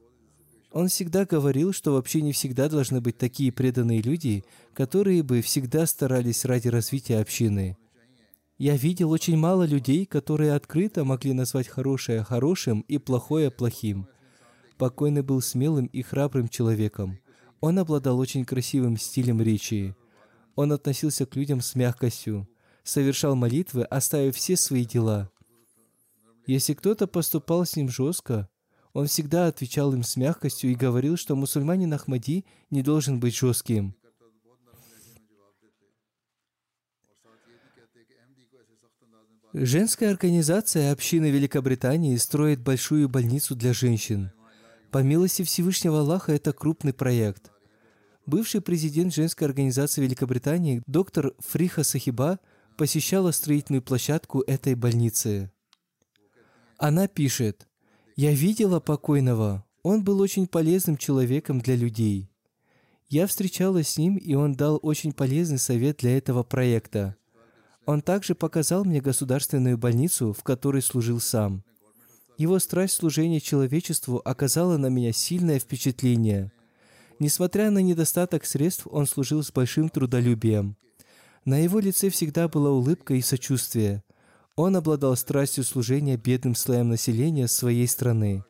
Он 0.73 0.89
всегда 0.89 1.25
говорил, 1.25 1.73
что 1.73 1.93
вообще 1.93 2.23
не 2.23 2.33
всегда 2.33 2.69
должны 2.69 3.01
быть 3.01 3.19
такие 3.19 3.51
преданные 3.51 4.03
люди, 4.03 4.45
которые 4.73 5.23
бы 5.23 5.43
всегда 5.43 5.85
старались 5.87 6.45
ради 6.45 6.69
развития 6.69 7.19
общины. 7.19 7.77
Я 8.57 8.77
видел 8.77 9.11
очень 9.11 9.39
мало 9.39 9.65
людей, 9.65 10.05
которые 10.05 10.53
открыто 10.53 11.03
могли 11.05 11.33
назвать 11.33 11.67
хорошее 11.67 12.23
хорошим 12.23 12.81
и 12.83 12.99
плохое 12.99 13.51
плохим. 13.51 14.07
Покойный 14.77 15.23
был 15.23 15.41
смелым 15.41 15.87
и 15.87 16.03
храбрым 16.03 16.49
человеком. 16.49 17.19
Он 17.61 17.79
обладал 17.79 18.19
очень 18.19 18.45
красивым 18.45 18.99
стилем 18.99 19.41
речи. 19.41 19.97
Он 20.57 20.73
относился 20.73 21.25
к 21.25 21.37
людям 21.37 21.63
с 21.63 21.75
мягкостью, 21.75 22.47
совершал 22.85 23.35
молитвы, 23.35 23.85
оставив 23.85 24.37
все 24.37 24.57
свои 24.57 24.85
дела. 24.85 25.31
Если 26.47 26.75
кто-то 26.75 27.07
поступал 27.07 27.65
с 27.65 27.77
ним 27.77 27.89
жестко, 27.89 28.50
он 28.93 29.07
всегда 29.07 29.47
отвечал 29.47 29.93
им 29.95 30.03
с 30.03 30.17
мягкостью 30.17 30.71
и 30.71 30.75
говорил, 30.75 31.17
что 31.17 31.37
мусульманин 31.37 31.93
Ахмади 31.93 32.45
не 32.71 32.83
должен 32.83 33.21
быть 33.21 33.37
жестким. 33.37 33.95
Женская 39.53 40.11
организация 40.11 40.93
общины 40.93 41.29
Великобритании 41.31 42.17
строит 42.17 42.61
большую 42.61 43.09
больницу 43.09 43.57
для 43.57 43.73
женщин. 43.73 44.31
По 44.93 44.99
милости 44.99 45.43
Всевышнего 45.43 46.01
Аллаха 46.01 46.33
это 46.33 46.53
крупный 46.53 46.93
проект. 46.93 47.51
Бывший 48.27 48.61
президент 48.61 49.13
женской 49.13 49.49
организации 49.49 50.03
Великобритании 50.03 50.83
доктор 50.87 51.33
Фриха 51.41 51.83
Сахиба 51.83 52.39
посещала 52.77 53.33
строительную 53.33 53.83
площадку 53.83 54.41
этой 54.43 54.77
больницы. 54.77 55.51
Она 56.79 57.09
пишет, 57.09 57.67
я 58.21 58.33
видела 58.33 58.81
покойного. 58.81 59.65
Он 59.83 60.05
был 60.05 60.21
очень 60.21 60.47
полезным 60.47 60.99
человеком 60.99 61.63
для 61.63 61.75
людей. 61.75 62.31
Я 63.09 63.27
встречалась 63.27 63.89
с 63.89 63.97
ним, 63.97 64.19
и 64.19 64.35
он 64.35 64.53
дал 64.53 64.79
очень 64.83 65.15
полезный 65.15 65.57
совет 65.57 66.01
для 66.01 66.19
этого 66.19 66.43
проекта. 66.43 67.17
Он 67.87 68.03
также 68.03 68.35
показал 68.35 68.85
мне 68.85 69.01
государственную 69.01 69.79
больницу, 69.79 70.35
в 70.35 70.43
которой 70.43 70.83
служил 70.83 71.19
сам. 71.19 71.65
Его 72.37 72.59
страсть 72.59 72.97
служения 72.97 73.41
человечеству 73.41 74.21
оказала 74.23 74.77
на 74.77 74.89
меня 74.89 75.13
сильное 75.13 75.59
впечатление. 75.59 76.53
Несмотря 77.21 77.71
на 77.71 77.79
недостаток 77.79 78.45
средств, 78.45 78.87
он 78.91 79.07
служил 79.07 79.43
с 79.43 79.51
большим 79.51 79.89
трудолюбием. 79.89 80.77
На 81.47 81.57
его 81.57 81.79
лице 81.79 82.11
всегда 82.11 82.49
была 82.49 82.71
улыбка 82.71 83.15
и 83.15 83.23
сочувствие. 83.23 84.03
Он 84.57 84.77
обладал 84.77 85.17
страстью 85.17 85.65
служения 85.65 86.17
бедным 86.17 86.55
слоям 86.55 86.89
населения 86.89 87.49
своей 87.49 87.87
страны. 87.87 88.45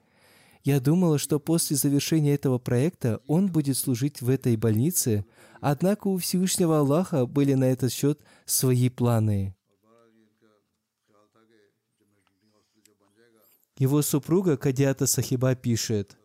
Я 0.62 0.80
думала, 0.80 1.18
что 1.18 1.40
после 1.40 1.76
завершения 1.76 2.34
этого 2.34 2.58
проекта 2.58 3.20
он 3.26 3.50
будет 3.50 3.76
служить 3.76 4.20
в 4.20 4.28
этой 4.28 4.56
больнице, 4.56 5.24
однако 5.60 6.08
у 6.08 6.18
Всевышнего 6.18 6.78
Аллаха 6.78 7.26
были 7.26 7.54
на 7.54 7.64
этот 7.64 7.92
счет 7.92 8.20
свои 8.44 8.88
планы. 8.90 9.54
Его 13.78 14.02
супруга 14.02 14.58
Кадиата 14.58 15.06
Сахиба 15.06 15.54
пишет, 15.54 16.18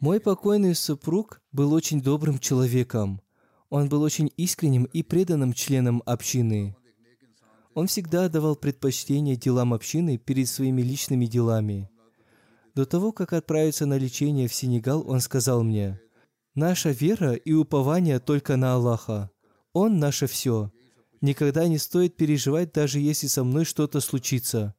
«Мой 0.00 0.18
покойный 0.18 0.74
супруг 0.74 1.40
был 1.52 1.72
очень 1.72 2.02
добрым 2.02 2.40
человеком. 2.40 3.20
Он 3.70 3.88
был 3.88 4.02
очень 4.02 4.32
искренним 4.36 4.84
и 4.84 5.04
преданным 5.04 5.52
членом 5.52 6.02
общины. 6.04 6.74
Он 7.74 7.86
всегда 7.86 8.28
давал 8.28 8.54
предпочтение 8.54 9.36
делам 9.36 9.72
общины 9.72 10.18
перед 10.18 10.48
своими 10.48 10.82
личными 10.82 11.26
делами. 11.26 11.88
До 12.74 12.84
того, 12.84 13.12
как 13.12 13.32
отправиться 13.32 13.86
на 13.86 13.96
лечение 13.96 14.48
в 14.48 14.54
Сенегал, 14.54 15.08
он 15.08 15.20
сказал 15.20 15.62
мне, 15.62 16.00
«Наша 16.54 16.90
вера 16.90 17.32
и 17.32 17.52
упование 17.52 18.18
только 18.18 18.56
на 18.56 18.74
Аллаха. 18.74 19.30
Он 19.72 19.98
наше 19.98 20.26
все. 20.26 20.70
Никогда 21.22 21.66
не 21.66 21.78
стоит 21.78 22.16
переживать, 22.16 22.72
даже 22.72 22.98
если 22.98 23.26
со 23.26 23.44
мной 23.44 23.64
что-то 23.64 24.00
случится». 24.00 24.74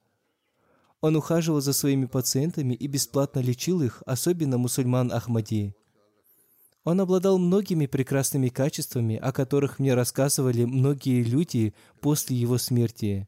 Он 1.01 1.15
ухаживал 1.15 1.61
за 1.61 1.73
своими 1.73 2.05
пациентами 2.05 2.75
и 2.75 2.87
бесплатно 2.87 3.39
лечил 3.39 3.81
их, 3.81 4.01
особенно 4.05 4.57
мусульман 4.57 5.11
Ахмади. 5.11 5.75
Он 6.83 6.99
обладал 6.99 7.37
многими 7.37 7.85
прекрасными 7.85 8.49
качествами, 8.49 9.15
о 9.15 9.31
которых 9.31 9.79
мне 9.79 9.93
рассказывали 9.93 10.65
многие 10.65 11.23
люди 11.23 11.73
после 12.01 12.35
его 12.35 12.57
смерти. 12.57 13.27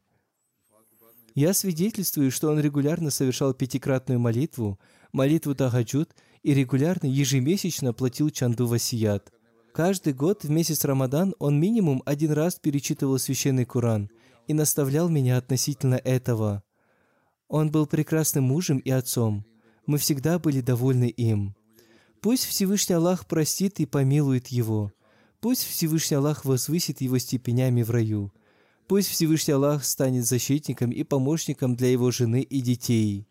Я 1.34 1.52
свидетельствую, 1.52 2.30
что 2.30 2.50
он 2.50 2.60
регулярно 2.60 3.10
совершал 3.10 3.54
пятикратную 3.54 4.18
молитву, 4.18 4.78
молитву 5.12 5.54
Тахаджуд 5.54 6.14
и 6.42 6.54
регулярно 6.54 7.06
ежемесячно 7.06 7.92
платил 7.92 8.30
чанду 8.30 8.66
васият. 8.66 9.32
Каждый 9.74 10.14
год 10.14 10.44
в 10.44 10.50
месяц 10.50 10.84
Рамадан 10.84 11.34
он 11.38 11.58
минимум 11.58 12.02
один 12.06 12.32
раз 12.32 12.54
перечитывал 12.54 13.18
священный 13.18 13.66
Коран 13.66 14.10
и 14.46 14.54
наставлял 14.54 15.08
меня 15.08 15.36
относительно 15.38 15.96
этого. 15.96 16.62
Он 17.48 17.70
был 17.70 17.86
прекрасным 17.86 18.44
мужем 18.44 18.78
и 18.78 18.90
отцом. 18.90 19.44
Мы 19.86 19.98
всегда 19.98 20.38
были 20.38 20.60
довольны 20.60 21.08
им. 21.08 21.55
Пусть 22.26 22.44
Всевышний 22.44 22.96
Аллах 22.96 23.24
простит 23.24 23.78
и 23.78 23.86
помилует 23.86 24.48
его. 24.48 24.92
Пусть 25.38 25.62
Всевышний 25.62 26.16
Аллах 26.16 26.44
возвысит 26.44 27.00
его 27.00 27.18
степенями 27.18 27.84
в 27.84 27.90
раю. 27.92 28.32
Пусть 28.88 29.06
Всевышний 29.06 29.54
Аллах 29.54 29.84
станет 29.84 30.26
защитником 30.26 30.90
и 30.90 31.04
помощником 31.04 31.76
для 31.76 31.88
его 31.88 32.10
жены 32.10 32.42
и 32.42 32.60
детей. 32.62 33.28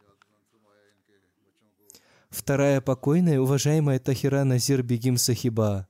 Вторая 2.29 2.79
покойная, 2.79 3.41
уважаемая 3.41 3.99
Тахира 3.99 4.45
Назир 4.45 4.81
Бегим 4.81 5.17
Сахиба. 5.17 5.89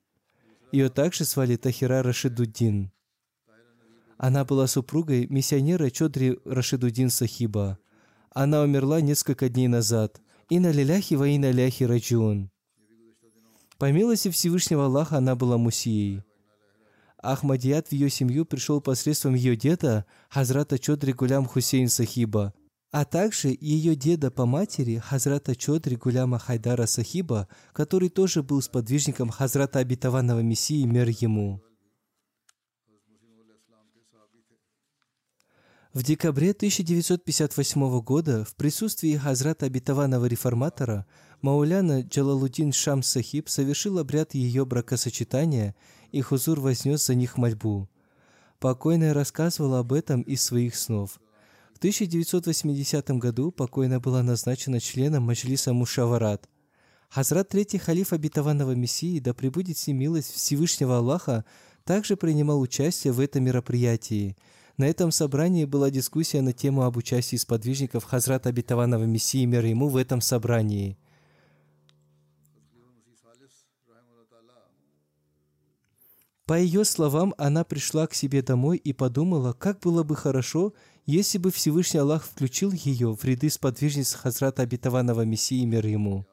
Ее 0.71 0.89
также 0.89 1.25
звали 1.25 1.57
Тахира 1.57 2.01
Рашидуддин. 2.01 2.91
Она 4.17 4.45
была 4.45 4.65
супругой 4.65 5.27
миссионера 5.27 5.91
Чодри 5.91 6.39
Рашидуддин 6.43 7.11
Сахиба. 7.11 7.77
Она 8.31 8.61
умерла 8.63 8.99
несколько 8.99 9.47
дней 9.47 9.67
назад. 9.67 10.23
И 10.49 10.57
на 10.57 10.71
лиляхи 10.71 11.13
во 11.13 11.27
и 11.27 11.37
на 11.37 11.51
ляхи 11.51 11.83
раджун. 11.83 12.49
По 13.77 13.91
милости 13.91 14.29
Всевышнего 14.29 14.85
Аллаха 14.85 15.17
она 15.17 15.35
была 15.35 15.57
мусией. 15.57 16.23
Ахмадият 17.17 17.87
в 17.87 17.91
ее 17.91 18.09
семью 18.09 18.45
пришел 18.45 18.79
посредством 18.79 19.33
ее 19.33 19.55
деда, 19.55 20.05
Хазрата 20.29 20.79
Чодри 20.79 21.11
Гулям 21.11 21.45
Хусейн 21.45 21.89
Сахиба, 21.89 22.53
а 22.91 23.03
также 23.03 23.49
ее 23.59 23.95
деда 23.95 24.31
по 24.31 24.45
матери, 24.45 24.99
Хазрата 24.99 25.55
Чодри 25.55 25.97
Гуляма 25.97 26.39
Хайдара 26.39 26.85
Сахиба, 26.85 27.49
который 27.73 28.09
тоже 28.09 28.43
был 28.43 28.61
сподвижником 28.61 29.29
Хазрата 29.29 29.79
Обетованного 29.79 30.39
Мессии 30.39 30.85
мир 30.85 31.09
ему. 31.09 31.61
В 35.93 36.03
декабре 36.03 36.51
1958 36.51 38.01
года 38.01 38.43
в 38.43 38.55
присутствии 38.55 39.15
Хазрата 39.15 39.65
Обетованного 39.65 40.25
Реформатора 40.25 41.05
Мауляна 41.45 42.01
Джалалудин 42.01 42.71
Шам 42.71 43.03
Сахиб 43.03 43.49
совершил 43.49 43.99
обряд 43.99 44.33
ее 44.33 44.65
бракосочетания, 44.65 45.75
и 46.11 46.19
Хузур 46.21 46.59
вознес 46.59 47.05
за 47.05 47.13
них 47.13 47.37
мольбу. 47.37 47.87
Покойная 48.59 49.13
рассказывала 49.13 49.77
об 49.77 49.93
этом 49.93 50.23
из 50.23 50.41
своих 50.41 50.75
снов. 50.75 51.19
В 51.75 51.77
1980 51.77 53.07
году 53.19 53.51
покойная 53.51 53.99
была 53.99 54.23
назначена 54.23 54.79
членом 54.79 55.21
Маджлиса 55.21 55.71
Мушаварат. 55.71 56.49
Хазрат 57.09 57.49
Третий 57.49 57.77
Халиф 57.77 58.11
Обетованного 58.11 58.71
Мессии, 58.71 59.19
да 59.19 59.35
пребудет 59.35 59.77
с 59.77 59.85
ним 59.85 59.99
милость 59.99 60.33
Всевышнего 60.33 60.97
Аллаха, 60.97 61.45
также 61.83 62.17
принимал 62.17 62.59
участие 62.59 63.13
в 63.13 63.19
этом 63.19 63.43
мероприятии– 63.43 64.35
на 64.77 64.89
этом 64.89 65.09
собрании 65.11 65.63
была 65.63 65.89
дискуссия 65.89 66.41
на 66.41 66.51
тему 66.51 66.81
об 66.83 66.97
участии 66.97 67.37
сподвижников 67.37 68.03
Хазрата 68.03 68.49
Обетованного 68.49 69.05
Мессии 69.05 69.45
мир 69.45 69.63
ему 69.63 69.87
в 69.87 69.95
этом 69.95 70.19
собрании. 70.19 70.97
По 76.45 76.59
ее 76.59 76.85
словам, 76.85 77.33
она 77.39 77.63
пришла 77.63 78.05
к 78.05 78.13
себе 78.13 78.43
домой 78.43 78.77
и 78.77 78.93
подумала, 78.93 79.53
как 79.53 79.79
было 79.79 80.03
бы 80.03 80.15
хорошо, 80.15 80.73
если 81.07 81.39
бы 81.39 81.49
Всевышний 81.51 81.99
Аллах 81.99 82.23
включил 82.23 82.71
ее 82.71 83.15
в 83.15 83.23
ряды 83.23 83.49
сподвижниц 83.49 84.13
Хазрата 84.13 84.61
Обетованного 84.61 85.21
Мессии 85.25 85.65
мир 85.65 85.87
ему. 85.87 86.27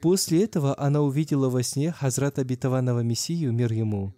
После 0.00 0.44
этого 0.44 0.78
она 0.78 1.02
увидела 1.02 1.50
во 1.50 1.62
сне 1.62 1.92
Хазрата 1.92 2.40
Обетованного 2.40 3.00
Мессию 3.00 3.52
мир 3.52 3.72
ему. 3.72 4.14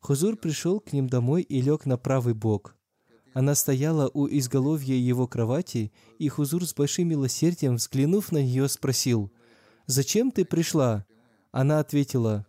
Хузур 0.00 0.36
пришел 0.36 0.78
к 0.78 0.92
ним 0.92 1.08
домой 1.08 1.42
и 1.42 1.60
лег 1.60 1.84
на 1.84 1.96
правый 1.96 2.34
бок. 2.34 2.76
Она 3.34 3.56
стояла 3.56 4.08
у 4.14 4.28
изголовья 4.28 4.94
его 4.94 5.26
кровати, 5.26 5.92
и 6.20 6.28
Хузур 6.28 6.64
с 6.64 6.72
большим 6.74 7.08
милосердием, 7.08 7.74
взглянув 7.74 8.30
на 8.30 8.38
нее, 8.38 8.68
спросил, 8.68 9.32
«Зачем 9.86 10.30
ты 10.30 10.44
пришла?» 10.44 11.04
Она 11.52 11.80
ответила, 11.80 12.46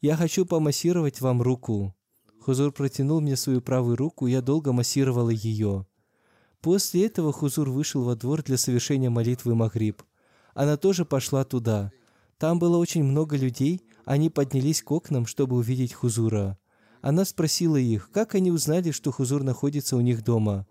«Я 0.00 0.16
хочу 0.16 0.46
помассировать 0.46 1.20
вам 1.20 1.42
руку». 1.42 1.94
Хузур 2.40 2.72
протянул 2.72 3.20
мне 3.20 3.36
свою 3.36 3.60
правую 3.60 3.96
руку, 3.96 4.26
я 4.26 4.40
долго 4.40 4.72
массировала 4.72 5.30
ее. 5.30 5.86
После 6.60 7.06
этого 7.06 7.32
Хузур 7.32 7.68
вышел 7.70 8.02
во 8.02 8.16
двор 8.16 8.42
для 8.42 8.56
совершения 8.56 9.10
молитвы 9.10 9.54
Магриб. 9.54 10.02
Она 10.54 10.76
тоже 10.76 11.04
пошла 11.04 11.44
туда. 11.44 11.92
Там 12.38 12.58
было 12.58 12.78
очень 12.78 13.04
много 13.04 13.36
людей, 13.36 13.82
они 14.04 14.30
поднялись 14.30 14.82
к 14.82 14.90
окнам, 14.90 15.26
чтобы 15.26 15.56
увидеть 15.56 15.92
Хузура. 15.92 16.58
Она 17.00 17.24
спросила 17.24 17.76
их, 17.76 18.10
как 18.10 18.34
они 18.34 18.50
узнали, 18.50 18.90
что 18.90 19.12
Хузур 19.12 19.42
находится 19.42 19.96
у 19.96 20.00
них 20.00 20.24
дома. 20.24 20.66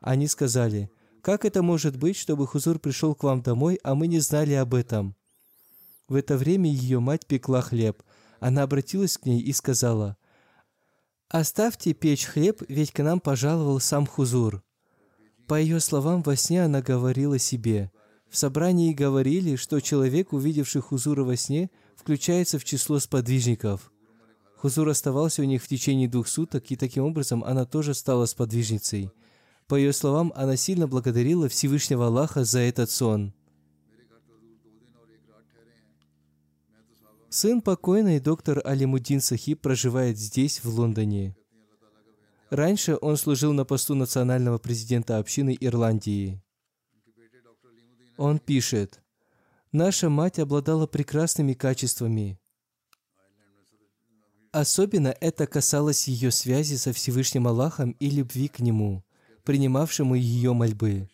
Они 0.00 0.26
сказали, 0.26 0.90
как 1.22 1.44
это 1.44 1.62
может 1.62 1.96
быть, 1.96 2.16
чтобы 2.16 2.46
Хузур 2.46 2.78
пришел 2.78 3.14
к 3.14 3.22
вам 3.22 3.42
домой, 3.42 3.78
а 3.82 3.94
мы 3.94 4.06
не 4.08 4.20
знали 4.20 4.54
об 4.54 4.74
этом? 4.74 5.14
В 6.10 6.14
это 6.16 6.36
время 6.36 6.70
ее 6.70 7.00
мать 7.00 7.24
пекла 7.24 7.62
хлеб. 7.62 8.02
Она 8.38 8.64
обратилась 8.64 9.16
к 9.16 9.24
ней 9.24 9.40
и 9.40 9.54
сказала, 9.54 10.18
«Оставьте 11.30 11.94
печь 11.94 12.26
хлеб, 12.26 12.62
ведь 12.68 12.92
к 12.92 13.02
нам 13.02 13.18
пожаловал 13.18 13.80
сам 13.80 14.06
Хузур». 14.06 14.62
По 15.46 15.58
ее 15.58 15.80
словам, 15.80 16.20
во 16.22 16.36
сне 16.36 16.62
она 16.64 16.82
говорила 16.82 17.38
себе. 17.38 17.90
В 18.28 18.36
собрании 18.36 18.92
говорили, 18.92 19.56
что 19.56 19.80
человек, 19.80 20.34
увидевший 20.34 20.82
Хузура 20.82 21.24
во 21.24 21.36
сне, 21.36 21.70
включается 21.96 22.58
в 22.58 22.64
число 22.64 22.98
сподвижников– 22.98 23.90
Хузур 24.60 24.90
оставался 24.90 25.40
у 25.40 25.46
них 25.46 25.62
в 25.62 25.68
течение 25.68 26.06
двух 26.06 26.28
суток, 26.28 26.70
и 26.70 26.76
таким 26.76 27.04
образом 27.04 27.42
она 27.44 27.64
тоже 27.64 27.94
стала 27.94 28.26
сподвижницей. 28.26 29.10
По 29.66 29.74
ее 29.74 29.94
словам, 29.94 30.34
она 30.36 30.56
сильно 30.56 30.86
благодарила 30.86 31.48
Всевышнего 31.48 32.08
Аллаха 32.08 32.44
за 32.44 32.58
этот 32.58 32.90
сон. 32.90 33.32
Сын 37.32 37.60
покойный 37.62 38.18
доктор 38.18 38.60
Алимудин 38.64 39.20
Сахиб 39.20 39.60
проживает 39.60 40.18
здесь, 40.18 40.64
в 40.64 40.68
Лондоне. 40.68 41.36
Раньше 42.50 42.98
он 43.00 43.16
служил 43.16 43.52
на 43.52 43.64
посту 43.64 43.94
национального 43.94 44.58
президента 44.58 45.16
общины 45.16 45.56
Ирландии. 45.60 46.42
Он 48.16 48.40
пишет, 48.40 49.00
«Наша 49.70 50.10
мать 50.10 50.40
обладала 50.40 50.88
прекрасными 50.88 51.52
качествами. 51.54 52.40
Особенно 54.50 55.14
это 55.20 55.46
касалось 55.46 56.08
ее 56.08 56.32
связи 56.32 56.74
со 56.74 56.92
Всевышним 56.92 57.46
Аллахом 57.46 57.92
и 58.00 58.10
любви 58.10 58.48
к 58.48 58.58
Нему, 58.58 59.04
принимавшему 59.44 60.16
ее 60.16 60.52
мольбы. 60.52 61.08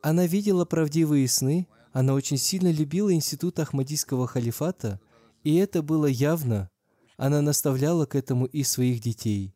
Она 0.00 0.26
видела 0.26 0.64
правдивые 0.64 1.28
сны, 1.28 1.68
она 1.92 2.14
очень 2.14 2.38
сильно 2.38 2.72
любила 2.72 3.12
институт 3.12 3.58
Ахмадийского 3.58 4.26
халифата, 4.26 4.98
и 5.42 5.56
это 5.56 5.82
было 5.82 6.06
явно. 6.06 6.70
Она 7.16 7.42
наставляла 7.42 8.06
к 8.06 8.14
этому 8.14 8.46
и 8.46 8.62
своих 8.62 9.00
детей. 9.00 9.54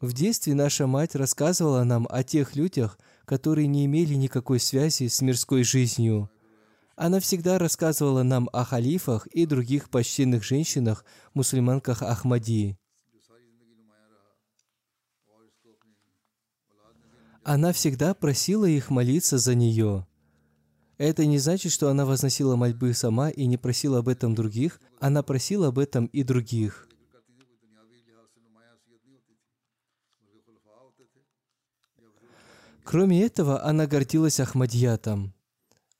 В 0.00 0.12
детстве 0.12 0.54
наша 0.54 0.86
мать 0.86 1.14
рассказывала 1.14 1.84
нам 1.84 2.06
о 2.10 2.22
тех 2.22 2.56
людях, 2.56 2.98
которые 3.24 3.66
не 3.66 3.84
имели 3.86 4.14
никакой 4.14 4.60
связи 4.60 5.08
с 5.08 5.20
мирской 5.20 5.62
жизнью– 5.62 6.30
она 7.02 7.18
всегда 7.18 7.58
рассказывала 7.58 8.22
нам 8.22 8.50
о 8.52 8.62
халифах 8.62 9.26
и 9.28 9.46
других 9.46 9.88
почтенных 9.88 10.44
женщинах, 10.44 11.02
мусульманках 11.32 12.02
Ахмадии. 12.02 12.78
Она 17.42 17.72
всегда 17.72 18.12
просила 18.12 18.66
их 18.66 18.90
молиться 18.90 19.38
за 19.38 19.54
нее. 19.54 20.06
Это 21.00 21.24
не 21.24 21.38
значит, 21.38 21.72
что 21.72 21.88
она 21.88 22.04
возносила 22.04 22.56
мольбы 22.56 22.92
сама 22.92 23.30
и 23.30 23.46
не 23.46 23.56
просила 23.56 24.00
об 24.00 24.08
этом 24.08 24.34
других, 24.34 24.78
она 24.98 25.22
просила 25.22 25.68
об 25.68 25.78
этом 25.78 26.04
и 26.04 26.22
других. 26.22 26.86
Кроме 32.84 33.22
этого, 33.22 33.64
она 33.64 33.86
гордилась 33.86 34.40
Ахмадиятом. 34.40 35.32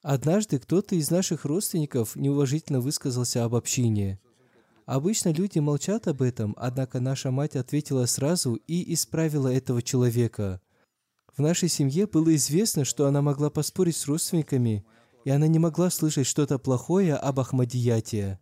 Однажды 0.02 0.58
кто-то 0.58 0.94
из 0.94 1.10
наших 1.10 1.46
родственников 1.46 2.14
неуважительно 2.14 2.80
высказался 2.80 3.44
об 3.44 3.54
общине. 3.54 4.20
Обычно 4.84 5.30
люди 5.30 5.60
молчат 5.60 6.08
об 6.08 6.20
этом, 6.20 6.54
однако 6.58 7.00
наша 7.00 7.30
мать 7.30 7.56
ответила 7.56 8.04
сразу 8.04 8.56
и 8.66 8.92
исправила 8.92 9.48
этого 9.48 9.80
человека. 9.80 10.60
В 11.40 11.42
нашей 11.42 11.70
семье 11.70 12.06
было 12.06 12.36
известно, 12.36 12.84
что 12.84 13.06
она 13.06 13.22
могла 13.22 13.48
поспорить 13.48 13.96
с 13.96 14.06
родственниками, 14.06 14.84
и 15.24 15.30
она 15.30 15.46
не 15.46 15.58
могла 15.58 15.88
слышать 15.88 16.26
что-то 16.26 16.58
плохое 16.58 17.14
об 17.14 17.40
Ахмадияте. 17.40 18.38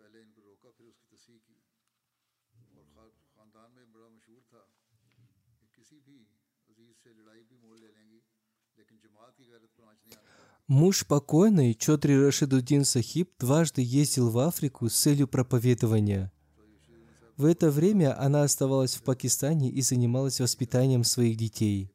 پہلے 0.00 0.22
Муж 10.68 11.06
покойный, 11.06 11.74
Чотри 11.74 12.18
Рашидуддин 12.18 12.84
Сахиб, 12.84 13.30
дважды 13.38 13.82
ездил 13.82 14.30
в 14.30 14.38
Африку 14.38 14.88
с 14.88 14.94
целью 14.94 15.28
проповедования. 15.28 16.32
В 17.36 17.44
это 17.44 17.70
время 17.70 18.18
она 18.20 18.42
оставалась 18.42 18.94
в 18.94 19.02
Пакистане 19.02 19.70
и 19.70 19.82
занималась 19.82 20.40
воспитанием 20.40 21.04
своих 21.04 21.36
детей. 21.36 21.90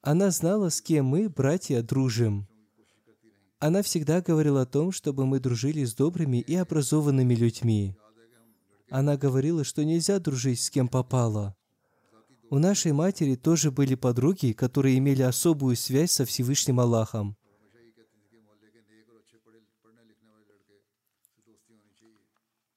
Она 0.00 0.30
знала, 0.30 0.70
с 0.70 0.80
кем 0.80 1.06
мы, 1.06 1.28
братья, 1.28 1.82
дружим. 1.82 2.46
Она 3.58 3.82
всегда 3.82 4.20
говорила 4.20 4.62
о 4.62 4.66
том, 4.66 4.92
чтобы 4.92 5.26
мы 5.26 5.40
дружили 5.40 5.84
с 5.84 5.94
добрыми 5.94 6.38
и 6.38 6.54
образованными 6.54 7.34
людьми. 7.34 7.96
Она 8.90 9.16
говорила, 9.16 9.64
что 9.64 9.84
нельзя 9.84 10.18
дружить 10.18 10.60
с 10.60 10.70
кем 10.70 10.88
попало. 10.88 11.56
У 12.50 12.58
нашей 12.58 12.92
матери 12.92 13.34
тоже 13.34 13.70
были 13.70 13.94
подруги, 13.94 14.52
которые 14.52 14.98
имели 14.98 15.22
особую 15.22 15.76
связь 15.76 16.12
со 16.12 16.24
Всевышним 16.24 16.80
Аллахом. 16.80 17.36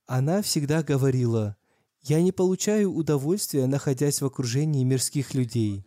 Она 0.08 0.42
всегда 0.42 0.84
говорила, 0.84 1.58
«Я 2.02 2.22
не 2.22 2.32
получаю 2.32 2.94
удовольствия, 2.94 3.68
находясь 3.68 4.22
в 4.22 4.26
окружении 4.26 4.86
мирских 4.86 5.34
людей. 5.34 5.86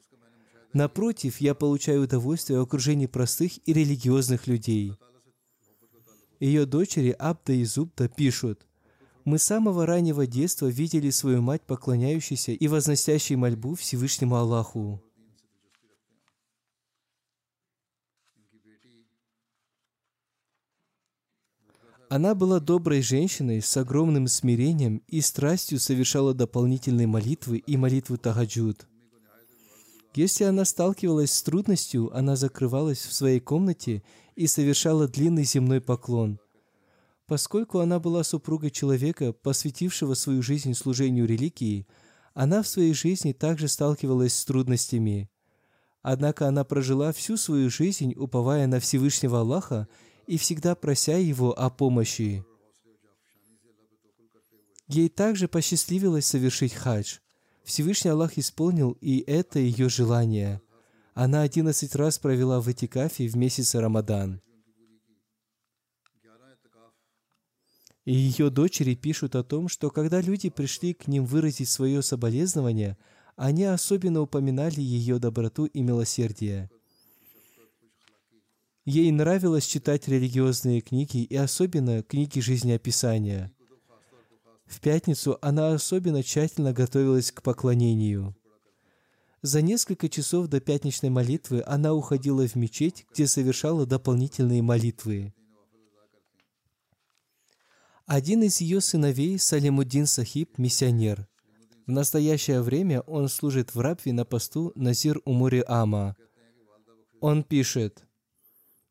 Напротив, 0.75 1.41
я 1.41 1.55
получаю 1.55 2.03
удовольствие 2.03 2.61
в 2.61 2.62
окружении 2.62 3.07
простых 3.07 3.53
и 3.66 3.73
религиозных 3.73 4.47
людей». 4.47 4.93
Ее 6.39 6.64
дочери 6.66 7.11
Абда 7.18 7.55
и 7.55 7.64
Зубда 7.64 8.09
пишут, 8.09 8.66
«Мы 9.25 9.39
с 9.39 9.43
самого 9.43 9.87
раннего 9.87 10.27
детства 10.27 10.66
видели 10.66 11.11
свою 11.11 11.43
мать, 11.43 11.62
поклоняющейся 11.62 12.53
и 12.53 12.68
возносящей 12.68 13.37
мольбу 13.37 13.75
Всевышнему 13.75 14.37
Аллаху. 14.37 15.03
Она 22.11 22.35
была 22.35 22.59
доброй 22.59 23.03
женщиной 23.03 23.62
с 23.62 23.77
огромным 23.77 24.27
смирением 24.27 25.01
и 25.07 25.21
страстью 25.21 25.79
совершала 25.79 26.35
дополнительные 26.35 27.07
молитвы 27.07 27.59
и 27.59 27.77
молитвы 27.77 28.16
Тагаджуд. 28.16 28.89
Если 30.16 30.43
она 30.43 30.64
сталкивалась 30.64 31.33
с 31.33 31.41
трудностью, 31.45 32.11
она 32.12 32.35
закрывалась 32.35 32.99
в 32.99 33.12
своей 33.12 33.39
комнате 33.39 34.03
и 34.35 34.49
совершала 34.49 35.07
длинный 35.07 35.45
земной 35.45 35.81
поклон. 35.81 36.41
Поскольку 37.31 37.78
она 37.78 38.01
была 38.01 38.24
супругой 38.24 38.72
человека, 38.72 39.33
посвятившего 39.33 40.14
свою 40.14 40.43
жизнь 40.43 40.74
служению 40.74 41.28
религии, 41.28 41.87
она 42.35 42.61
в 42.61 42.66
своей 42.66 42.93
жизни 42.93 43.31
также 43.31 43.68
сталкивалась 43.68 44.35
с 44.35 44.45
трудностями. 44.45 45.31
Однако 46.03 46.49
она 46.49 46.64
прожила 46.64 47.12
всю 47.12 47.37
свою 47.37 47.70
жизнь, 47.70 48.14
уповая 48.16 48.66
на 48.66 48.81
Всевышнего 48.81 49.43
Аллаха 49.43 49.87
и 50.26 50.39
всегда 50.39 50.74
прося 50.74 51.18
Его 51.18 51.57
о 51.57 51.70
помощи. 51.70 52.45
Ей 54.89 55.09
также 55.09 55.47
посчастливилось 55.47 56.26
совершить 56.26 56.74
хадж. 56.74 57.18
Всевышний 57.62 58.11
Аллах 58.11 58.39
исполнил 58.39 58.99
и 59.01 59.20
это 59.20 59.61
ее 59.61 59.89
желание. 59.89 60.61
Она 61.14 61.43
одиннадцать 61.43 61.95
раз 61.95 62.18
провела 62.18 62.61
в 62.61 62.68
Этикафе 62.68 63.28
в 63.28 63.37
месяц 63.37 63.76
Рамадан. 63.76 64.43
И 68.05 68.15
ее 68.15 68.51
дочери 68.51 68.95
пишут 68.95 69.37
о 69.37 69.45
том, 69.45 69.69
что 69.69 69.91
когда 69.91 70.21
люди 70.21 70.49
пришли 70.49 70.95
к 70.95 71.07
ним 71.07 71.25
выразить 71.27 71.69
свое 71.69 72.03
соболезнование, 72.03 72.97
они 73.37 73.65
особенно 73.65 74.23
упоминали 74.23 74.81
ее 74.81 75.19
доброту 75.19 75.67
и 75.67 75.83
милосердие. 75.83 76.71
Ей 78.87 79.13
нравилось 79.13 79.67
читать 79.67 80.09
религиозные 80.09 80.81
книги 80.81 81.19
и 81.19 81.37
особенно 81.37 82.03
книги 82.03 82.41
жизнеописания. 82.41 83.53
В 84.67 84.81
пятницу 84.81 85.39
она 85.43 85.73
особенно 85.73 86.23
тщательно 86.23 86.73
готовилась 86.73 87.33
к 87.33 87.43
поклонению. 87.43 88.35
За 89.43 89.63
несколько 89.63 90.09
часов 90.09 90.49
до 90.49 90.61
пятничной 90.61 91.11
молитвы 91.11 91.63
она 91.67 91.95
уходила 91.95 92.47
в 92.47 92.55
мечеть, 92.57 93.07
где 93.13 93.27
совершала 93.27 93.87
дополнительные 93.87 94.63
молитвы. 94.63 95.35
Один 98.13 98.43
из 98.43 98.61
ее 98.61 98.81
сыновей, 98.81 99.39
Салимуддин 99.39 100.05
Сахиб, 100.05 100.59
миссионер. 100.59 101.29
В 101.87 101.93
настоящее 101.93 102.61
время 102.61 103.03
он 103.03 103.29
служит 103.29 103.73
в 103.73 103.79
Рабве 103.79 104.13
на 104.13 104.25
посту 104.25 104.73
Назир 104.75 105.21
Умури 105.25 105.63
Ама. 105.69 106.17
Он 107.21 107.45
пишет, 107.45 108.03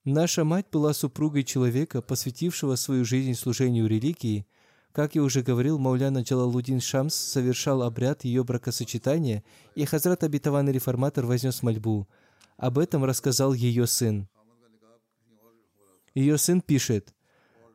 «Наша 0.05 0.45
мать 0.45 0.67
была 0.72 0.93
супругой 0.93 1.43
человека, 1.43 2.01
посвятившего 2.01 2.78
свою 2.78 3.03
жизнь 3.03 3.34
служению 3.34 3.88
религии. 3.88 4.47
Как 4.93 5.15
я 5.15 5.24
уже 5.24 5.41
говорил, 5.41 5.78
Мауляна 5.80 6.22
Джалалудин 6.22 6.80
Шамс 6.80 7.13
совершал 7.13 7.84
обряд 7.84 8.24
ее 8.24 8.45
бракосочетания, 8.45 9.43
и 9.76 9.84
Хазрат 9.84 10.24
Абитаванный 10.24 10.72
Реформатор 10.72 11.26
вознес 11.26 11.61
мольбу. 11.61 12.07
Об 12.55 12.80
этом 12.80 13.03
рассказал 13.03 13.51
ее 13.51 13.86
сын. 13.86 14.30
Ее 16.15 16.38
сын 16.38 16.61
пишет, 16.61 17.13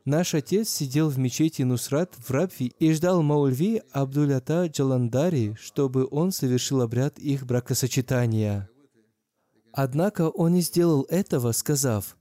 Наш 0.05 0.35
отец 0.35 0.69
сидел 0.69 1.09
в 1.09 1.19
мечети 1.19 1.63
Нусрат 1.63 2.15
в 2.19 2.31
Рабви 2.31 2.75
и 2.79 2.93
ждал 2.93 3.23
Маульви 3.23 3.83
Абдулята 3.91 4.67
Джаландари, 4.67 5.57
чтобы 5.59 6.07
он 6.11 6.31
совершил 6.31 6.83
обряд 6.83 7.19
их 7.19 7.47
бракосочетания. 7.47 8.69
Однако 9.73 10.29
он 10.29 10.53
не 10.53 10.61
сделал 10.61 11.07
этого, 11.09 11.53
сказав, 11.53 12.19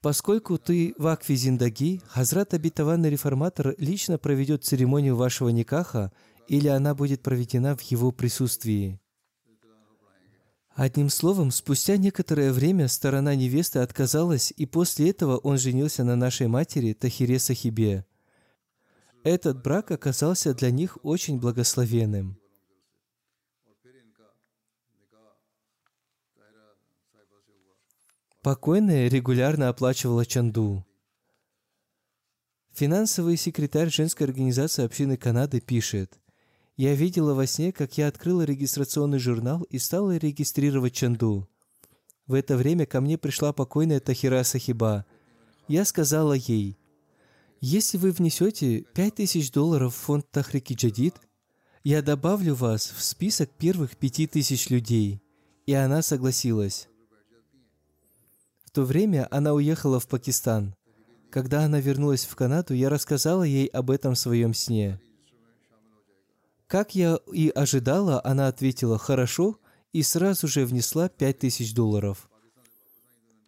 «Поскольку 0.00 0.58
ты 0.58 0.92
в 0.98 1.06
Акве 1.06 1.36
Зиндаги, 1.36 2.02
Хазрат 2.08 2.52
Обетованный 2.52 3.10
Реформатор 3.10 3.76
лично 3.78 4.18
проведет 4.18 4.64
церемонию 4.64 5.14
вашего 5.14 5.50
никаха, 5.50 6.10
или 6.48 6.66
она 6.66 6.96
будет 6.96 7.22
проведена 7.22 7.76
в 7.76 7.82
его 7.82 8.10
присутствии». 8.10 9.00
Одним 10.80 11.10
словом, 11.10 11.50
спустя 11.50 11.98
некоторое 11.98 12.54
время 12.54 12.88
сторона 12.88 13.34
невесты 13.34 13.80
отказалась, 13.80 14.50
и 14.56 14.64
после 14.64 15.10
этого 15.10 15.36
он 15.36 15.58
женился 15.58 16.04
на 16.04 16.16
нашей 16.16 16.46
матери 16.46 16.94
Тахире 16.94 17.38
Сахибе. 17.38 18.06
Этот 19.22 19.62
брак 19.62 19.90
оказался 19.90 20.54
для 20.54 20.70
них 20.70 20.96
очень 21.02 21.38
благословенным. 21.38 22.40
Покойная 28.40 29.08
регулярно 29.08 29.68
оплачивала 29.68 30.24
чанду. 30.24 30.86
Финансовый 32.72 33.36
секретарь 33.36 33.90
женской 33.90 34.26
организации 34.26 34.86
общины 34.86 35.18
Канады 35.18 35.60
пишет, 35.60 36.18
«Я 36.80 36.94
видела 36.94 37.34
во 37.34 37.46
сне, 37.46 37.72
как 37.72 37.98
я 37.98 38.08
открыла 38.08 38.40
регистрационный 38.40 39.18
журнал 39.18 39.64
и 39.64 39.78
стала 39.78 40.16
регистрировать 40.16 40.94
чанду. 40.94 41.46
В 42.26 42.32
это 42.32 42.56
время 42.56 42.86
ко 42.86 43.02
мне 43.02 43.18
пришла 43.18 43.52
покойная 43.52 44.00
Тахира 44.00 44.42
Сахиба. 44.44 45.04
Я 45.68 45.84
сказала 45.84 46.32
ей, 46.32 46.78
«Если 47.60 47.98
вы 47.98 48.12
внесете 48.12 48.86
5000 48.94 49.52
долларов 49.52 49.94
в 49.94 49.98
фонд 49.98 50.30
Тахрики 50.30 50.72
Джадид, 50.72 51.16
я 51.84 52.00
добавлю 52.00 52.54
вас 52.54 52.94
в 52.96 53.02
список 53.04 53.50
первых 53.50 53.98
5000 53.98 54.70
людей». 54.70 55.22
И 55.66 55.74
она 55.74 56.00
согласилась. 56.00 56.88
В 58.64 58.70
то 58.70 58.84
время 58.84 59.28
она 59.30 59.52
уехала 59.52 60.00
в 60.00 60.08
Пакистан. 60.08 60.74
Когда 61.30 61.62
она 61.62 61.78
вернулась 61.78 62.24
в 62.24 62.34
Канаду, 62.36 62.72
я 62.72 62.88
рассказала 62.88 63.42
ей 63.42 63.66
об 63.66 63.90
этом 63.90 64.14
в 64.14 64.18
своем 64.18 64.54
сне. 64.54 64.98
Как 66.70 66.94
я 66.94 67.18
и 67.32 67.48
ожидала, 67.48 68.20
она 68.22 68.46
ответила 68.46 68.96
«хорошо» 68.96 69.58
и 69.92 70.04
сразу 70.04 70.46
же 70.46 70.64
внесла 70.64 71.08
пять 71.08 71.40
тысяч 71.40 71.74
долларов. 71.74 72.30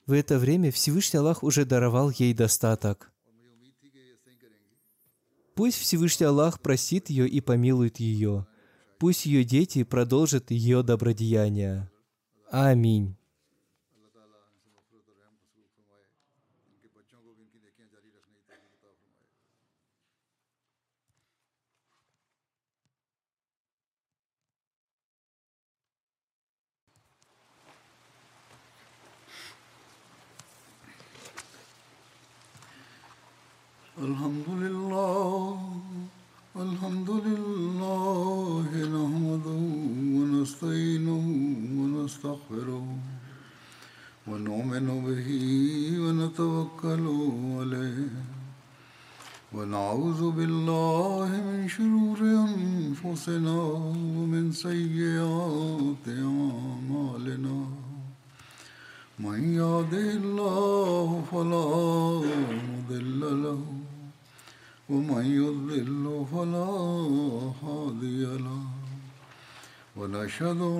В 0.06 0.12
это 0.12 0.40
время 0.40 0.72
Всевышний 0.72 1.20
Аллах 1.20 1.44
уже 1.44 1.64
даровал 1.64 2.10
ей 2.10 2.34
достаток. 2.34 3.12
Пусть 5.54 5.78
Всевышний 5.78 6.26
Аллах 6.26 6.60
простит 6.60 7.10
ее 7.10 7.28
и 7.28 7.40
помилует 7.40 8.00
ее. 8.00 8.48
Пусть 8.98 9.24
ее 9.24 9.44
дети 9.44 9.84
продолжат 9.84 10.50
ее 10.50 10.82
добродеяния. 10.82 11.92
Аминь. 12.50 13.16
الحمد 34.01 34.40
שלנו 70.42 70.71